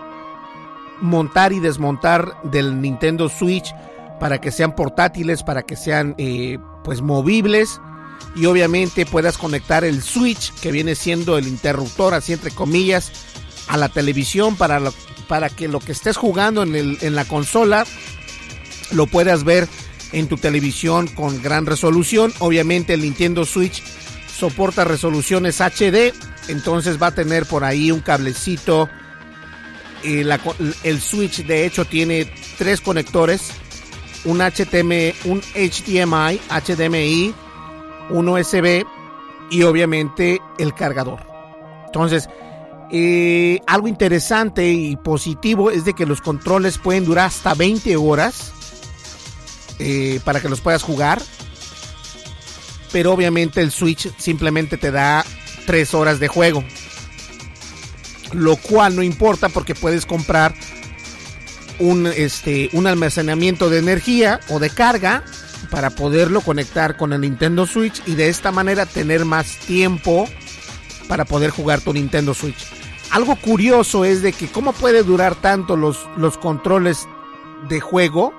montar 1.01 1.53
y 1.53 1.61
desmontar 1.61 2.41
del 2.45 2.81
Nintendo 2.81 3.29
Switch 3.29 3.75
para 4.21 4.41
que 4.41 4.51
sean 4.51 4.75
portátiles, 4.75 5.43
para 5.43 5.63
que 5.63 5.77
sean 5.77 6.15
eh, 6.19 6.59
pues 6.85 7.03
movibles 7.03 7.81
y 8.35 8.47
obviamente 8.47 9.07
puedas 9.07 9.39
conectar 9.39 9.85
el 9.85 10.03
Switch 10.03 10.53
que 10.61 10.73
viene 10.73 10.95
siendo 10.95 11.39
el 11.39 11.47
interruptor 11.47 12.15
así 12.15 12.33
entre 12.33 12.51
comillas 12.51 13.13
a 13.69 13.77
la 13.77 13.89
televisión 13.89 14.57
para, 14.57 14.81
para 15.29 15.51
que 15.51 15.69
lo 15.69 15.81
que 15.81 15.93
estés 15.93 16.17
jugando 16.17 16.63
en, 16.63 16.75
el, 16.75 16.99
en 17.01 17.15
la 17.15 17.25
consola 17.25 17.85
lo 18.93 19.07
puedas 19.07 19.45
ver 19.45 19.69
en 20.13 20.29
tu 20.29 20.37
televisión 20.37 21.09
con 21.09 21.43
gran 21.43 21.67
resolución. 21.67 22.33
Obviamente 22.39 22.95
el 22.95 23.03
Nintendo 23.03 23.45
Switch 23.45 23.83
soporta 24.37 24.85
resoluciones 24.85 25.61
HD, 25.61 26.13
entonces 26.49 27.01
va 27.03 27.09
a 27.09 27.15
tener 27.15 27.47
por 27.47 27.65
ahí 27.65 27.91
un 27.91 28.01
cablecito. 28.01 28.89
El 30.03 31.01
Switch 31.01 31.45
de 31.45 31.67
hecho 31.67 31.85
tiene 31.85 32.31
tres 32.59 32.81
conectores, 32.81 33.51
un 34.25 34.41
un 34.41 35.41
HDMI, 35.55 36.41
HDMI, 36.51 37.35
un 38.11 38.29
USB 38.29 38.85
y 39.51 39.63
obviamente 39.63 40.41
el 40.59 40.75
cargador. 40.75 41.21
Entonces, 41.87 42.29
eh, 42.91 43.61
algo 43.67 43.89
interesante 43.89 44.71
y 44.71 44.97
positivo 44.97 45.71
es 45.71 45.85
de 45.85 45.95
que 45.95 46.07
los 46.07 46.21
controles 46.21 46.79
pueden 46.79 47.05
durar 47.05 47.27
hasta 47.27 47.55
20 47.55 47.97
horas 47.97 48.53
eh, 49.79 50.21
para 50.25 50.41
que 50.41 50.49
los 50.49 50.61
puedas 50.61 50.83
jugar. 50.83 51.21
Pero 52.93 53.13
obviamente 53.13 53.61
el 53.61 53.71
Switch 53.71 54.15
simplemente 54.19 54.77
te 54.77 54.91
da 54.91 55.25
3 55.67 55.95
horas 55.95 56.21
de 56.21 56.29
juego. 56.29 56.65
Lo 58.33 58.57
cual 58.57 58.97
no 58.97 59.03
importa 59.03 59.49
porque 59.49 59.75
puedes 59.75 60.07
comprar 60.07 60.55
un, 61.79 62.07
este, 62.07 62.71
un 62.73 62.87
almacenamiento 62.87 63.71
de 63.71 63.79
energía 63.79 64.41
o 64.49 64.59
de 64.59 64.71
carga 64.71 65.25
para 65.71 65.91
poderlo 65.91 66.41
conectar 66.41 66.97
con 66.97 67.13
el 67.13 67.23
Nintendo 67.23 67.67
Switch 67.67 68.03
y 68.07 68.15
de 68.15 68.29
esta 68.29 68.53
manera 68.53 68.87
tener 68.87 69.25
más 69.25 69.57
tiempo 69.67 70.29
para 71.09 71.25
poder 71.25 71.51
jugar 71.51 71.81
tu 71.81 71.93
Nintendo 71.93 72.35
Switch. 72.35 72.67
Algo 73.11 73.37
curioso 73.37 74.05
es 74.05 74.23
de 74.23 74.33
que 74.33 74.49
cómo 74.49 74.73
puede 74.73 75.03
durar 75.03 75.35
tanto 75.37 75.77
los, 75.77 76.09
los 76.17 76.39
controles 76.39 77.07
de 77.69 77.81
juego 77.81 78.33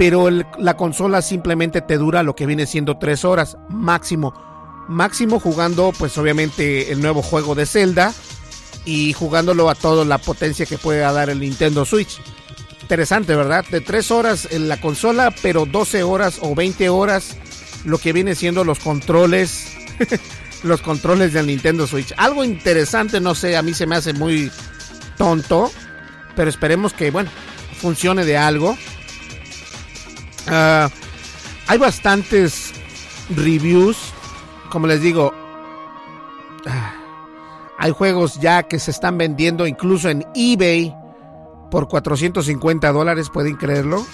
pero 0.00 0.30
la 0.30 0.78
consola 0.78 1.20
simplemente 1.20 1.82
te 1.82 1.98
dura 1.98 2.22
lo 2.22 2.34
que 2.34 2.46
viene 2.46 2.64
siendo 2.64 2.96
3 2.96 3.22
horas 3.26 3.58
máximo. 3.68 4.32
Máximo 4.88 5.38
jugando 5.38 5.92
pues 5.98 6.16
obviamente 6.16 6.90
el 6.90 7.02
nuevo 7.02 7.20
juego 7.20 7.54
de 7.54 7.66
Zelda 7.66 8.14
y 8.84 9.12
jugándolo 9.12 9.68
a 9.70 9.74
toda 9.74 10.04
la 10.04 10.18
potencia 10.18 10.66
que 10.66 10.78
puede 10.78 11.00
dar 11.00 11.30
el 11.30 11.40
Nintendo 11.40 11.84
Switch. 11.84 12.20
Interesante, 12.82 13.36
¿verdad? 13.36 13.64
De 13.70 13.80
3 13.80 14.10
horas 14.10 14.48
en 14.50 14.68
la 14.68 14.80
consola, 14.80 15.34
pero 15.42 15.66
12 15.66 16.02
horas 16.02 16.38
o 16.40 16.54
20 16.54 16.88
horas 16.88 17.36
lo 17.84 17.98
que 17.98 18.12
viene 18.12 18.34
siendo 18.34 18.64
los 18.64 18.78
controles. 18.78 19.76
los 20.62 20.80
controles 20.82 21.32
del 21.32 21.46
Nintendo 21.46 21.86
Switch. 21.86 22.12
Algo 22.16 22.44
interesante, 22.44 23.20
no 23.20 23.34
sé, 23.34 23.56
a 23.56 23.62
mí 23.62 23.74
se 23.74 23.86
me 23.86 23.96
hace 23.96 24.12
muy 24.12 24.50
tonto, 25.16 25.70
pero 26.36 26.50
esperemos 26.50 26.92
que, 26.92 27.10
bueno, 27.10 27.30
funcione 27.80 28.24
de 28.24 28.36
algo. 28.36 28.76
Ah, 30.46 30.90
hay 31.66 31.78
bastantes 31.78 32.72
reviews. 33.34 33.96
Como 34.70 34.86
les 34.86 35.00
digo, 35.00 35.32
ah, 36.66 36.94
hay 37.80 37.92
juegos 37.92 38.38
ya 38.38 38.64
que 38.64 38.78
se 38.78 38.90
están 38.90 39.16
vendiendo 39.16 39.66
incluso 39.66 40.10
en 40.10 40.26
eBay 40.34 40.94
por 41.70 41.88
450 41.88 42.92
dólares, 42.92 43.30
pueden 43.32 43.56
creerlo. 43.56 44.06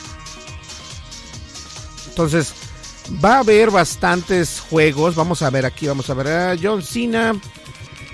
Entonces, 2.09 2.55
va 3.25 3.35
a 3.35 3.39
haber 3.41 3.73
bastantes 3.73 4.61
juegos. 4.61 5.17
Vamos 5.17 5.43
a 5.43 5.51
ver 5.51 5.67
aquí, 5.67 5.89
vamos 5.89 6.09
a 6.09 6.15
ver 6.15 6.29
a 6.29 6.57
John 6.61 6.81
Cena. 6.81 7.35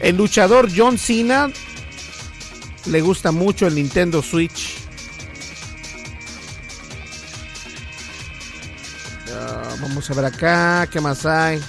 El 0.00 0.16
luchador 0.16 0.70
John 0.74 0.96
Cena 0.96 1.50
le 2.86 3.00
gusta 3.02 3.30
mucho 3.30 3.66
el 3.66 3.74
Nintendo 3.74 4.22
Switch. 4.22 4.78
Vamos 9.82 10.10
a 10.10 10.14
ver 10.14 10.24
acá, 10.24 10.88
¿qué 10.90 11.00
más 11.00 11.26
hay? 11.26 11.60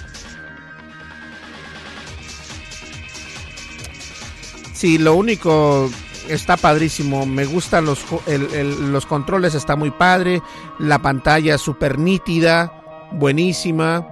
Sí, 4.83 4.97
lo 4.97 5.15
único 5.15 5.89
está 6.27 6.57
padrísimo. 6.57 7.25
Me 7.25 7.45
gustan 7.45 7.85
los, 7.85 8.03
los 8.27 9.05
controles, 9.05 9.55
está 9.55 9.77
muy 9.77 9.91
padre. 9.91 10.41
La 10.77 11.01
pantalla 11.01 11.57
súper 11.57 11.97
nítida, 11.97 13.09
buenísima. 13.13 14.05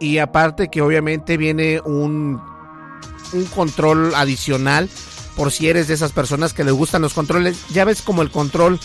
Y 0.00 0.16
aparte 0.16 0.68
que 0.68 0.80
obviamente 0.80 1.36
viene 1.36 1.78
un, 1.84 2.40
un 3.34 3.44
control 3.54 4.14
adicional 4.14 4.88
por 5.36 5.52
si 5.52 5.68
eres 5.68 5.88
de 5.88 5.92
esas 5.92 6.12
personas 6.12 6.54
que 6.54 6.64
le 6.64 6.70
gustan 6.70 7.02
los 7.02 7.12
controles. 7.12 7.62
Ya 7.68 7.84
ves 7.84 8.00
como 8.00 8.22
el 8.22 8.30
control 8.30 8.80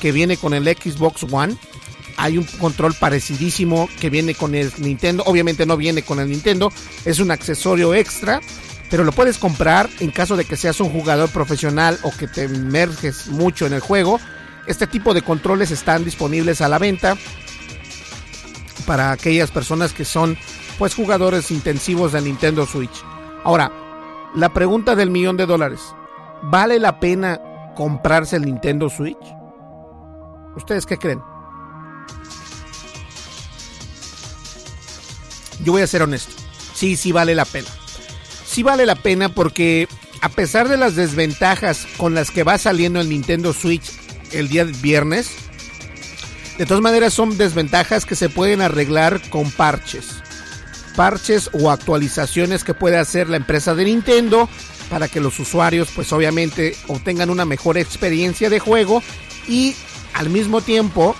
que 0.00 0.10
viene 0.10 0.36
con 0.36 0.54
el 0.54 0.64
Xbox 0.64 1.24
One 1.30 1.56
hay 2.16 2.38
un 2.38 2.44
control 2.44 2.94
parecidísimo 2.94 3.88
que 4.00 4.10
viene 4.10 4.34
con 4.34 4.54
el 4.54 4.72
Nintendo. 4.78 5.22
Obviamente 5.26 5.66
no 5.66 5.76
viene 5.76 6.02
con 6.02 6.18
el 6.18 6.30
Nintendo, 6.30 6.72
es 7.04 7.20
un 7.20 7.30
accesorio 7.30 7.94
extra, 7.94 8.40
pero 8.90 9.04
lo 9.04 9.12
puedes 9.12 9.38
comprar 9.38 9.88
en 10.00 10.10
caso 10.10 10.36
de 10.36 10.44
que 10.44 10.56
seas 10.56 10.80
un 10.80 10.90
jugador 10.90 11.30
profesional 11.30 11.98
o 12.02 12.10
que 12.10 12.28
te 12.28 12.44
emerges 12.44 13.28
mucho 13.28 13.66
en 13.66 13.72
el 13.72 13.80
juego. 13.80 14.20
Este 14.66 14.86
tipo 14.86 15.14
de 15.14 15.22
controles 15.22 15.70
están 15.70 16.04
disponibles 16.04 16.60
a 16.60 16.68
la 16.68 16.78
venta 16.78 17.16
para 18.86 19.10
aquellas 19.10 19.50
personas 19.50 19.92
que 19.92 20.04
son 20.04 20.36
pues 20.78 20.94
jugadores 20.94 21.50
intensivos 21.50 22.12
de 22.12 22.20
Nintendo 22.20 22.66
Switch. 22.66 23.04
Ahora, 23.44 23.72
la 24.34 24.52
pregunta 24.52 24.94
del 24.94 25.10
millón 25.10 25.36
de 25.36 25.46
dólares. 25.46 25.80
¿Vale 26.42 26.78
la 26.78 27.00
pena 27.00 27.40
comprarse 27.74 28.36
el 28.36 28.44
Nintendo 28.44 28.90
Switch? 28.90 29.16
¿Ustedes 30.54 30.86
qué 30.86 30.98
creen? 30.98 31.20
yo 35.64 35.72
voy 35.72 35.82
a 35.82 35.86
ser 35.86 36.02
honesto. 36.02 36.32
Sí, 36.74 36.96
sí 36.96 37.12
vale 37.12 37.34
la 37.34 37.44
pena. 37.44 37.68
Sí 38.56 38.62
vale 38.62 38.86
la 38.86 38.94
pena 38.94 39.28
porque 39.28 39.86
a 40.22 40.30
pesar 40.30 40.70
de 40.70 40.78
las 40.78 40.96
desventajas 40.96 41.86
con 41.98 42.14
las 42.14 42.30
que 42.30 42.42
va 42.42 42.56
saliendo 42.56 43.02
el 43.02 43.10
Nintendo 43.10 43.52
Switch 43.52 43.92
el 44.32 44.48
día 44.48 44.64
viernes, 44.64 45.30
de 46.56 46.64
todas 46.64 46.82
maneras 46.82 47.12
son 47.12 47.36
desventajas 47.36 48.06
que 48.06 48.14
se 48.14 48.30
pueden 48.30 48.62
arreglar 48.62 49.20
con 49.28 49.50
parches. 49.50 50.22
Parches 50.96 51.50
o 51.52 51.70
actualizaciones 51.70 52.64
que 52.64 52.72
puede 52.72 52.96
hacer 52.96 53.28
la 53.28 53.36
empresa 53.36 53.74
de 53.74 53.84
Nintendo 53.84 54.48
para 54.88 55.08
que 55.08 55.20
los 55.20 55.38
usuarios 55.38 55.90
pues 55.94 56.10
obviamente 56.14 56.74
obtengan 56.86 57.28
una 57.28 57.44
mejor 57.44 57.76
experiencia 57.76 58.48
de 58.48 58.58
juego 58.58 59.02
y 59.46 59.76
al 60.14 60.30
mismo 60.30 60.62
tiempo 60.62 61.14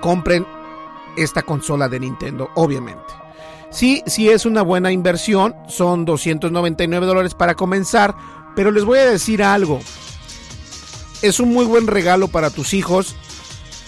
compren 0.00 0.46
esta 1.16 1.42
consola 1.42 1.88
de 1.88 1.98
Nintendo, 1.98 2.52
obviamente. 2.54 3.27
Sí, 3.70 4.02
sí 4.06 4.28
es 4.30 4.46
una 4.46 4.62
buena 4.62 4.92
inversión, 4.92 5.54
son 5.68 6.04
299 6.04 7.06
dólares 7.06 7.34
para 7.34 7.54
comenzar, 7.54 8.14
pero 8.56 8.70
les 8.70 8.84
voy 8.84 8.98
a 8.98 9.10
decir 9.10 9.42
algo. 9.42 9.80
Es 11.20 11.38
un 11.38 11.52
muy 11.52 11.66
buen 11.66 11.86
regalo 11.86 12.28
para 12.28 12.50
tus 12.50 12.72
hijos. 12.72 13.14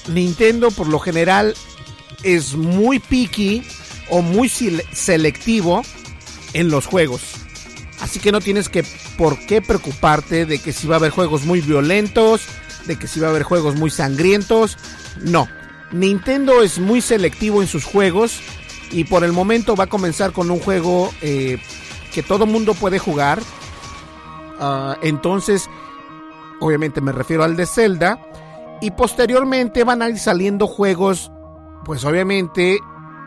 Nintendo 0.08 0.70
por 0.70 0.86
lo 0.88 0.98
general 0.98 1.54
es 2.22 2.54
muy 2.54 2.98
picky 2.98 3.62
o 4.10 4.20
muy 4.22 4.48
selectivo 4.48 5.82
en 6.52 6.68
los 6.68 6.86
juegos. 6.86 7.22
Así 8.00 8.18
que 8.18 8.32
no 8.32 8.40
tienes 8.40 8.68
que 8.68 8.84
por 9.16 9.38
qué 9.46 9.62
preocuparte 9.62 10.46
de 10.46 10.58
que 10.58 10.72
si 10.72 10.86
va 10.86 10.96
a 10.96 10.98
haber 10.98 11.10
juegos 11.10 11.44
muy 11.44 11.60
violentos, 11.60 12.42
de 12.86 12.98
que 12.98 13.06
si 13.06 13.20
va 13.20 13.28
a 13.28 13.30
haber 13.30 13.42
juegos 13.44 13.76
muy 13.76 13.90
sangrientos. 13.90 14.76
No, 15.22 15.48
Nintendo 15.92 16.62
es 16.62 16.78
muy 16.78 17.00
selectivo 17.00 17.62
en 17.62 17.68
sus 17.68 17.84
juegos 17.84 18.40
y 18.90 19.04
por 19.04 19.24
el 19.24 19.32
momento 19.32 19.76
va 19.76 19.84
a 19.84 19.88
comenzar 19.88 20.32
con 20.32 20.50
un 20.50 20.58
juego 20.58 21.12
eh, 21.22 21.58
que 22.12 22.22
todo 22.22 22.46
mundo 22.46 22.74
puede 22.74 22.98
jugar. 22.98 23.40
Ah, 24.58 24.96
entonces, 25.02 25.68
obviamente 26.60 27.00
me 27.00 27.12
refiero 27.12 27.44
al 27.44 27.56
de 27.56 27.66
Zelda. 27.66 28.20
Y 28.80 28.92
posteriormente 28.92 29.84
van 29.84 30.00
a 30.00 30.08
ir 30.08 30.18
saliendo 30.18 30.66
juegos, 30.66 31.30
pues 31.84 32.04
obviamente, 32.04 32.78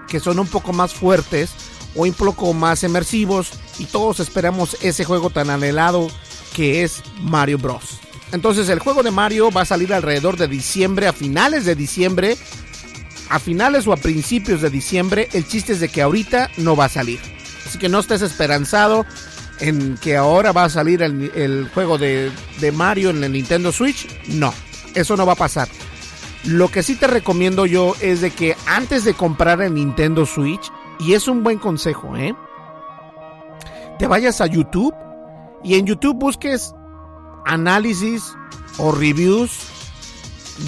que 0.07 0.19
son 0.19 0.39
un 0.39 0.47
poco 0.47 0.73
más 0.73 0.93
fuertes 0.93 1.51
o 1.95 2.03
un 2.03 2.13
poco 2.13 2.53
más 2.53 2.83
inmersivos. 2.83 3.51
Y 3.77 3.85
todos 3.85 4.19
esperamos 4.19 4.77
ese 4.81 5.05
juego 5.05 5.29
tan 5.29 5.49
anhelado 5.49 6.07
que 6.55 6.83
es 6.83 7.03
Mario 7.21 7.57
Bros. 7.57 7.99
Entonces 8.31 8.67
el 8.69 8.79
juego 8.79 9.03
de 9.03 9.11
Mario 9.11 9.51
va 9.51 9.61
a 9.61 9.65
salir 9.65 9.93
alrededor 9.93 10.37
de 10.37 10.47
diciembre, 10.47 11.07
a 11.07 11.13
finales 11.13 11.65
de 11.65 11.75
diciembre. 11.75 12.35
A 13.29 13.39
finales 13.39 13.87
o 13.87 13.93
a 13.93 13.97
principios 13.97 14.61
de 14.61 14.69
diciembre. 14.69 15.29
El 15.33 15.47
chiste 15.47 15.73
es 15.73 15.79
de 15.79 15.89
que 15.89 16.01
ahorita 16.01 16.49
no 16.57 16.75
va 16.75 16.85
a 16.85 16.89
salir. 16.89 17.19
Así 17.65 17.79
que 17.79 17.89
no 17.89 17.99
estés 17.99 18.21
esperanzado 18.21 19.05
en 19.59 19.97
que 19.97 20.17
ahora 20.17 20.51
va 20.51 20.65
a 20.65 20.69
salir 20.69 21.01
el, 21.01 21.69
juego 21.73 21.97
de, 21.97 22.31
de 22.59 22.71
Mario 22.71 23.11
en 23.11 23.23
el 23.23 23.31
Nintendo 23.31 23.71
Switch. 23.71 24.07
No, 24.27 24.53
eso 24.93 25.15
no 25.15 25.25
va 25.25 25.33
a 25.33 25.37
pasar. 25.37 25.67
Lo 26.43 26.69
que 26.69 26.83
sí 26.83 26.95
te 26.95 27.07
recomiendo 27.07 27.65
yo 27.65 27.95
es 28.01 28.19
de 28.21 28.31
que 28.31 28.57
antes 28.65 29.05
de 29.05 29.13
comprar 29.13 29.61
el 29.61 29.73
Nintendo 29.75 30.25
Switch, 30.25 30.71
y 30.99 31.13
es 31.13 31.27
un 31.27 31.43
buen 31.43 31.57
consejo, 31.57 32.15
¿eh? 32.17 32.35
Te 33.97 34.07
vayas 34.07 34.41
a 34.41 34.47
YouTube 34.47 34.93
y 35.63 35.75
en 35.75 35.85
YouTube 35.85 36.17
busques 36.17 36.73
análisis 37.45 38.23
o 38.77 38.91
reviews 38.91 39.51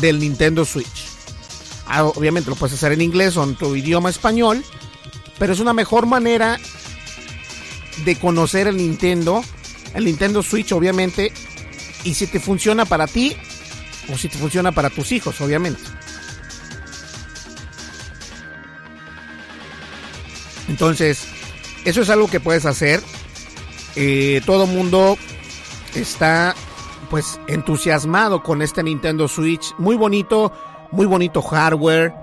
del 0.02 0.20
Nintendo 0.20 0.64
Switch. 0.66 1.05
Ah, 1.88 2.04
obviamente 2.04 2.50
lo 2.50 2.56
puedes 2.56 2.76
hacer 2.76 2.92
en 2.92 3.02
inglés 3.02 3.38
o 3.38 3.44
en 3.44 3.56
tu 3.56 3.76
idioma 3.76 4.10
español, 4.10 4.64
pero 5.38 5.54
es 5.54 5.60
una 5.60 5.74
mejor 5.74 6.06
manera 6.06 6.60
de 8.04 8.16
conocer 8.18 8.68
el 8.68 8.78
Nintendo, 8.78 9.44
el 9.94 10.06
Nintendo 10.06 10.44
Switch 10.44 10.72
obviamente, 10.72 11.32
y 12.04 12.14
si 12.14 12.28
te 12.28 12.40
funciona 12.40 12.86
para 12.86 13.08
ti 13.08 13.36
o 14.12 14.18
si 14.18 14.30
te 14.30 14.38
funciona 14.38 14.72
para 14.72 14.90
tus 14.90 15.12
hijos, 15.12 15.40
obviamente. 15.42 15.82
Entonces, 20.68 21.28
eso 21.86 22.02
es 22.02 22.10
algo 22.10 22.28
que 22.28 22.40
puedes 22.40 22.66
hacer. 22.66 23.02
Eh, 23.96 24.42
todo 24.46 24.66
mundo 24.66 25.18
está 25.94 26.56
pues 27.10 27.40
entusiasmado 27.48 28.42
con 28.44 28.62
este 28.62 28.84
Nintendo 28.84 29.28
Switch. 29.28 29.74
Muy 29.78 29.96
bonito, 29.96 30.52
muy 30.92 31.06
bonito 31.06 31.42
hardware. 31.42 32.14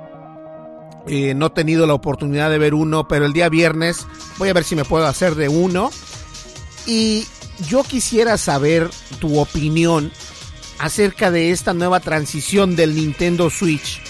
Eh, 1.06 1.34
no 1.34 1.46
he 1.46 1.50
tenido 1.50 1.86
la 1.86 1.94
oportunidad 1.94 2.50
de 2.50 2.58
ver 2.58 2.74
uno, 2.74 3.08
pero 3.08 3.26
el 3.26 3.32
día 3.32 3.48
viernes 3.48 4.06
voy 4.38 4.48
a 4.48 4.52
ver 4.52 4.64
si 4.64 4.76
me 4.76 4.84
puedo 4.84 5.06
hacer 5.06 5.34
de 5.34 5.48
uno. 5.48 5.90
Y 6.86 7.26
yo 7.68 7.82
quisiera 7.84 8.38
saber 8.38 8.90
tu 9.20 9.38
opinión 9.38 10.12
acerca 10.78 11.30
de 11.30 11.50
esta 11.50 11.74
nueva 11.74 12.00
transición 12.00 12.76
del 12.76 12.94
Nintendo 12.94 13.50
Switch. 13.50 14.00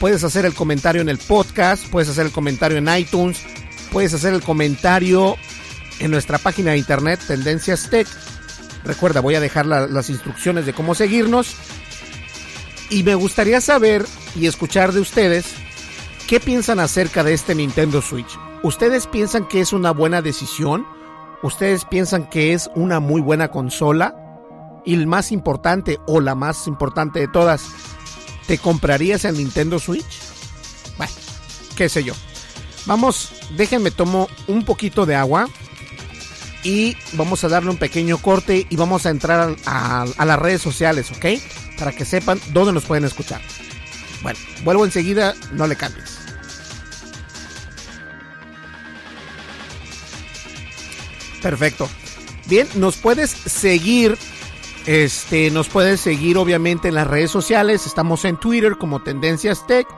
Puedes 0.00 0.24
hacer 0.24 0.44
el 0.44 0.54
comentario 0.54 1.00
en 1.00 1.08
el 1.08 1.18
podcast, 1.18 1.86
puedes 1.88 2.08
hacer 2.08 2.26
el 2.26 2.32
comentario 2.32 2.78
en 2.78 2.88
iTunes, 2.96 3.44
puedes 3.92 4.12
hacer 4.14 4.34
el 4.34 4.42
comentario 4.42 5.36
en 6.00 6.10
nuestra 6.10 6.38
página 6.38 6.72
de 6.72 6.78
internet 6.78 7.20
Tendencias 7.26 7.88
Tech 7.88 8.08
Recuerda, 8.84 9.20
voy 9.20 9.34
a 9.36 9.40
dejar 9.40 9.66
las 9.66 10.10
instrucciones 10.10 10.66
de 10.66 10.72
cómo 10.72 10.94
seguirnos. 10.94 11.54
Y 12.92 13.04
me 13.04 13.14
gustaría 13.14 13.62
saber 13.62 14.04
y 14.36 14.46
escuchar 14.46 14.92
de 14.92 15.00
ustedes 15.00 15.46
qué 16.28 16.40
piensan 16.40 16.78
acerca 16.78 17.24
de 17.24 17.32
este 17.32 17.54
Nintendo 17.54 18.02
Switch. 18.02 18.38
¿Ustedes 18.62 19.06
piensan 19.06 19.48
que 19.48 19.62
es 19.62 19.72
una 19.72 19.92
buena 19.92 20.20
decisión? 20.20 20.86
¿Ustedes 21.42 21.86
piensan 21.86 22.28
que 22.28 22.52
es 22.52 22.68
una 22.74 23.00
muy 23.00 23.22
buena 23.22 23.48
consola? 23.48 24.14
Y 24.84 24.92
el 24.92 25.06
más 25.06 25.32
importante 25.32 26.00
o 26.06 26.20
la 26.20 26.34
más 26.34 26.66
importante 26.66 27.18
de 27.18 27.28
todas, 27.28 27.64
¿te 28.46 28.58
comprarías 28.58 29.24
el 29.24 29.38
Nintendo 29.38 29.78
Switch? 29.78 30.20
Bueno, 30.98 31.14
qué 31.74 31.88
sé 31.88 32.04
yo. 32.04 32.12
Vamos, 32.84 33.32
déjenme 33.56 33.90
tomo 33.90 34.28
un 34.48 34.66
poquito 34.66 35.06
de 35.06 35.14
agua 35.14 35.48
y 36.62 36.94
vamos 37.14 37.42
a 37.42 37.48
darle 37.48 37.70
un 37.70 37.78
pequeño 37.78 38.18
corte 38.18 38.66
y 38.68 38.76
vamos 38.76 39.06
a 39.06 39.10
entrar 39.10 39.56
a, 39.64 40.04
las 40.26 40.38
redes 40.38 40.60
sociales, 40.60 41.10
¿ok? 41.10 41.40
Para 41.82 41.90
que 41.90 42.04
sepan 42.04 42.40
dónde 42.52 42.72
nos 42.72 42.84
pueden 42.84 43.02
escuchar. 43.02 43.40
Bueno, 44.22 44.38
vuelvo 44.62 44.84
enseguida, 44.84 45.34
no 45.50 45.66
le 45.66 45.74
cambies. 45.74 46.16
Perfecto. 51.42 51.88
Bien, 52.46 52.68
nos 52.76 52.96
puedes 52.98 53.30
seguir. 53.30 54.16
Este, 54.86 55.50
nos 55.50 55.68
puedes 55.68 56.00
seguir 56.00 56.38
obviamente 56.38 56.86
en 56.86 56.94
las 56.94 57.08
redes 57.08 57.32
sociales. 57.32 57.84
Estamos 57.84 58.24
en 58.26 58.38
Twitter 58.38 58.78
como 58.78 59.02
Tendencias 59.02 59.66
Tech. 59.66 59.88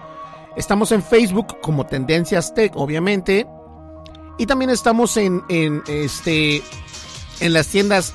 Estamos 0.56 0.90
en 0.90 1.02
Facebook 1.02 1.60
como 1.60 1.84
Tendencias 1.84 2.54
Tech, 2.54 2.72
obviamente. 2.76 3.46
Y 4.38 4.46
también 4.46 4.70
estamos 4.70 5.18
en, 5.18 5.42
este, 5.86 6.62
en 7.40 7.52
las 7.52 7.66
tiendas 7.66 8.14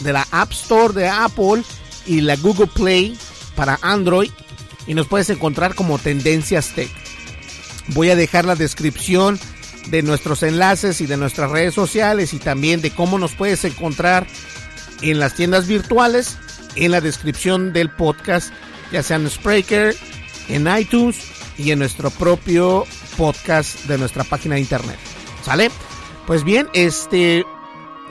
de 0.00 0.14
la 0.14 0.26
App 0.30 0.52
Store 0.52 0.94
de 0.94 1.08
Apple 1.08 1.62
y 2.06 2.20
la 2.20 2.36
Google 2.36 2.68
Play 2.68 3.16
para 3.54 3.78
Android. 3.82 4.30
Y 4.86 4.94
nos 4.94 5.06
puedes 5.08 5.30
encontrar 5.30 5.74
como 5.74 5.98
Tendencias 5.98 6.72
Tech. 6.74 6.90
Voy 7.88 8.10
a 8.10 8.16
dejar 8.16 8.44
la 8.44 8.54
descripción 8.54 9.38
de 9.88 10.02
nuestros 10.02 10.42
enlaces 10.42 11.00
y 11.00 11.06
de 11.06 11.16
nuestras 11.16 11.50
redes 11.50 11.74
sociales 11.74 12.34
y 12.34 12.38
también 12.38 12.80
de 12.80 12.90
cómo 12.90 13.18
nos 13.18 13.34
puedes 13.34 13.64
encontrar 13.64 14.26
en 15.02 15.18
las 15.18 15.34
tiendas 15.34 15.66
virtuales 15.66 16.38
en 16.76 16.92
la 16.92 17.00
descripción 17.00 17.72
del 17.72 17.90
podcast, 17.90 18.52
ya 18.92 19.02
sea 19.02 19.16
en 19.16 19.28
Spreaker, 19.28 19.96
en 20.48 20.68
iTunes 20.76 21.16
y 21.58 21.70
en 21.70 21.78
nuestro 21.78 22.10
propio 22.10 22.86
podcast 23.16 23.84
de 23.86 23.98
nuestra 23.98 24.24
página 24.24 24.54
de 24.54 24.60
internet. 24.60 24.98
¿Sale? 25.42 25.70
Pues 26.26 26.44
bien, 26.44 26.68
este, 26.74 27.44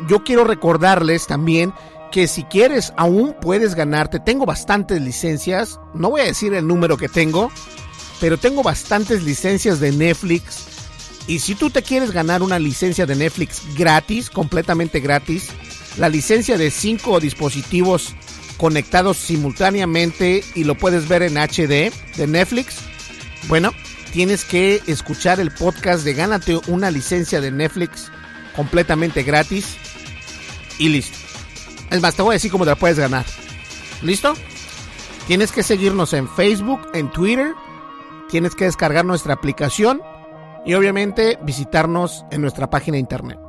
yo 0.07 0.23
quiero 0.23 0.43
recordarles 0.43 1.27
también 1.27 1.73
que 2.15 2.29
si 2.29 2.43
quieres 2.45 2.93
aún 2.95 3.35
puedes 3.41 3.75
ganarte. 3.75 4.21
Tengo 4.21 4.45
bastantes 4.45 5.01
licencias, 5.01 5.81
no 5.93 6.11
voy 6.11 6.21
a 6.21 6.23
decir 6.23 6.53
el 6.53 6.65
número 6.65 6.95
que 6.95 7.09
tengo, 7.09 7.51
pero 8.21 8.37
tengo 8.37 8.63
bastantes 8.63 9.23
licencias 9.23 9.81
de 9.81 9.91
Netflix. 9.91 10.65
Y 11.27 11.39
si 11.39 11.55
tú 11.55 11.69
te 11.69 11.83
quieres 11.83 12.11
ganar 12.11 12.41
una 12.41 12.57
licencia 12.57 13.05
de 13.05 13.17
Netflix 13.17 13.63
gratis, 13.77 14.29
completamente 14.29 15.01
gratis, 15.01 15.49
la 15.97 16.07
licencia 16.07 16.57
de 16.57 16.71
5 16.71 17.19
dispositivos 17.19 18.15
conectados 18.55 19.17
simultáneamente 19.17 20.41
y 20.55 20.63
lo 20.63 20.75
puedes 20.75 21.09
ver 21.09 21.21
en 21.21 21.35
HD 21.35 21.91
de 22.15 22.27
Netflix, 22.27 22.77
bueno, 23.49 23.73
tienes 24.13 24.45
que 24.45 24.81
escuchar 24.87 25.41
el 25.41 25.51
podcast 25.51 26.05
de 26.05 26.13
Gánate 26.13 26.61
una 26.67 26.91
licencia 26.91 27.41
de 27.41 27.51
Netflix 27.51 28.09
completamente 28.55 29.23
gratis 29.23 29.75
y 30.79 30.87
listo. 30.87 31.24
Es 31.91 32.01
más, 32.01 32.15
te 32.15 32.21
voy 32.21 32.33
a 32.33 32.33
decir 32.33 32.51
cómo 32.51 32.63
te 32.63 32.71
la 32.71 32.75
puedes 32.75 32.99
ganar. 32.99 33.25
¿Listo? 34.01 34.33
Tienes 35.27 35.51
que 35.51 35.63
seguirnos 35.63 36.13
en 36.13 36.29
Facebook, 36.29 36.81
en 36.93 37.11
Twitter, 37.11 37.53
tienes 38.29 38.55
que 38.55 38.65
descargar 38.65 39.05
nuestra 39.05 39.33
aplicación 39.33 40.01
y 40.65 40.73
obviamente 40.73 41.39
visitarnos 41.43 42.25
en 42.31 42.41
nuestra 42.41 42.69
página 42.69 42.95
de 42.95 43.01
internet. 43.01 43.39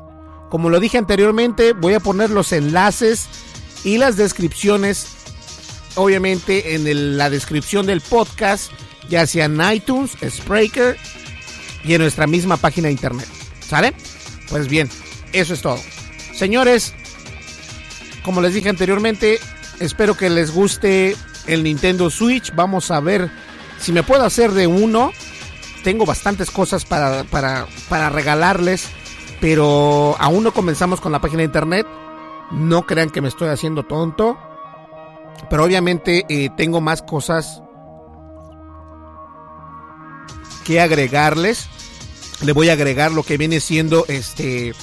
Como 0.50 0.70
lo 0.70 0.80
dije 0.80 0.96
anteriormente, 0.98 1.72
voy 1.72 1.94
a 1.94 2.00
poner 2.00 2.30
los 2.30 2.52
enlaces 2.52 3.28
y 3.84 3.98
las 3.98 4.16
descripciones, 4.16 5.08
obviamente 5.96 6.74
en 6.74 7.18
la 7.18 7.28
descripción 7.30 7.86
del 7.86 8.00
podcast 8.00 8.70
ya 9.08 9.26
sea 9.26 9.46
en 9.46 9.60
iTunes, 9.72 10.12
Spreaker 10.28 10.96
y 11.84 11.94
en 11.94 12.00
nuestra 12.00 12.26
misma 12.26 12.56
página 12.56 12.86
de 12.86 12.92
internet. 12.92 13.28
¿Sale? 13.60 13.94
Pues 14.48 14.68
bien, 14.68 14.88
eso 15.32 15.54
es 15.54 15.62
todo. 15.62 15.80
Señores, 16.34 16.94
como 18.26 18.40
les 18.40 18.54
dije 18.54 18.68
anteriormente, 18.68 19.38
espero 19.78 20.16
que 20.16 20.28
les 20.28 20.50
guste 20.50 21.16
el 21.46 21.62
Nintendo 21.62 22.10
Switch. 22.10 22.52
Vamos 22.56 22.90
a 22.90 22.98
ver 22.98 23.30
si 23.78 23.92
me 23.92 24.02
puedo 24.02 24.24
hacer 24.24 24.50
de 24.50 24.66
uno. 24.66 25.12
Tengo 25.84 26.04
bastantes 26.04 26.50
cosas 26.50 26.84
para, 26.84 27.22
para, 27.22 28.10
regalarles, 28.10 28.88
pero 29.40 30.16
aún 30.18 30.42
no 30.42 30.52
comenzamos 30.52 31.00
con 31.00 31.12
la 31.12 31.20
página 31.20 31.38
de 31.38 31.44
internet. 31.44 31.86
No 32.50 32.84
crean 32.84 33.10
que 33.10 33.20
me 33.20 33.28
estoy 33.28 33.48
haciendo 33.48 33.84
tonto. 33.84 34.36
Pero 35.48 35.62
obviamente 35.62 36.26
eh, 36.28 36.50
tengo 36.56 36.80
más 36.80 37.02
cosas 37.02 37.62
que 40.64 40.80
agregarles. 40.80 41.68
Le 42.42 42.50
voy 42.50 42.70
a 42.70 42.72
agregar 42.72 43.12
lo 43.12 43.22
que 43.22 43.38
viene 43.38 43.60
siendo 43.60 44.04
este 44.08 44.74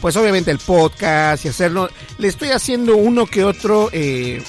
pues 0.00 0.16
obviamente 0.16 0.50
el 0.50 0.58
podcast 0.58 1.44
y 1.44 1.48
hacerlo. 1.48 1.88
Le 2.18 2.28
estoy 2.28 2.50
haciendo 2.50 2.96
uno 2.96 3.26
que 3.26 3.44
otro, 3.44 3.90
eh, 3.92 4.42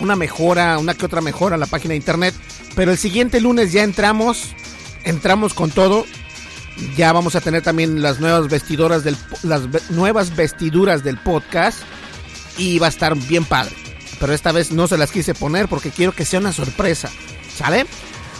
una 0.00 0.16
mejora, 0.16 0.78
una 0.78 0.94
que 0.94 1.06
otra 1.06 1.20
mejora 1.20 1.56
a 1.56 1.58
la 1.58 1.66
página 1.66 1.92
de 1.92 1.96
internet. 1.96 2.34
Pero 2.74 2.90
el 2.90 2.98
siguiente 2.98 3.40
lunes 3.40 3.72
ya 3.72 3.82
entramos, 3.82 4.54
entramos 5.04 5.54
con 5.54 5.70
todo. 5.70 6.04
Ya 6.96 7.12
vamos 7.12 7.36
a 7.36 7.40
tener 7.40 7.62
también 7.62 8.00
las 8.00 8.18
nuevas 8.20 8.48
vestiduras 8.48 9.04
del, 9.04 9.16
las 9.42 9.90
nuevas 9.90 10.34
vestiduras 10.34 11.04
del 11.04 11.18
podcast 11.18 11.80
y 12.56 12.78
va 12.78 12.86
a 12.86 12.90
estar 12.90 13.16
bien 13.16 13.44
padre. 13.44 13.74
Pero 14.18 14.32
esta 14.32 14.52
vez 14.52 14.72
no 14.72 14.86
se 14.86 14.96
las 14.96 15.10
quise 15.10 15.34
poner 15.34 15.68
porque 15.68 15.90
quiero 15.90 16.12
que 16.12 16.24
sea 16.24 16.40
una 16.40 16.52
sorpresa, 16.52 17.10
¿sale? 17.54 17.86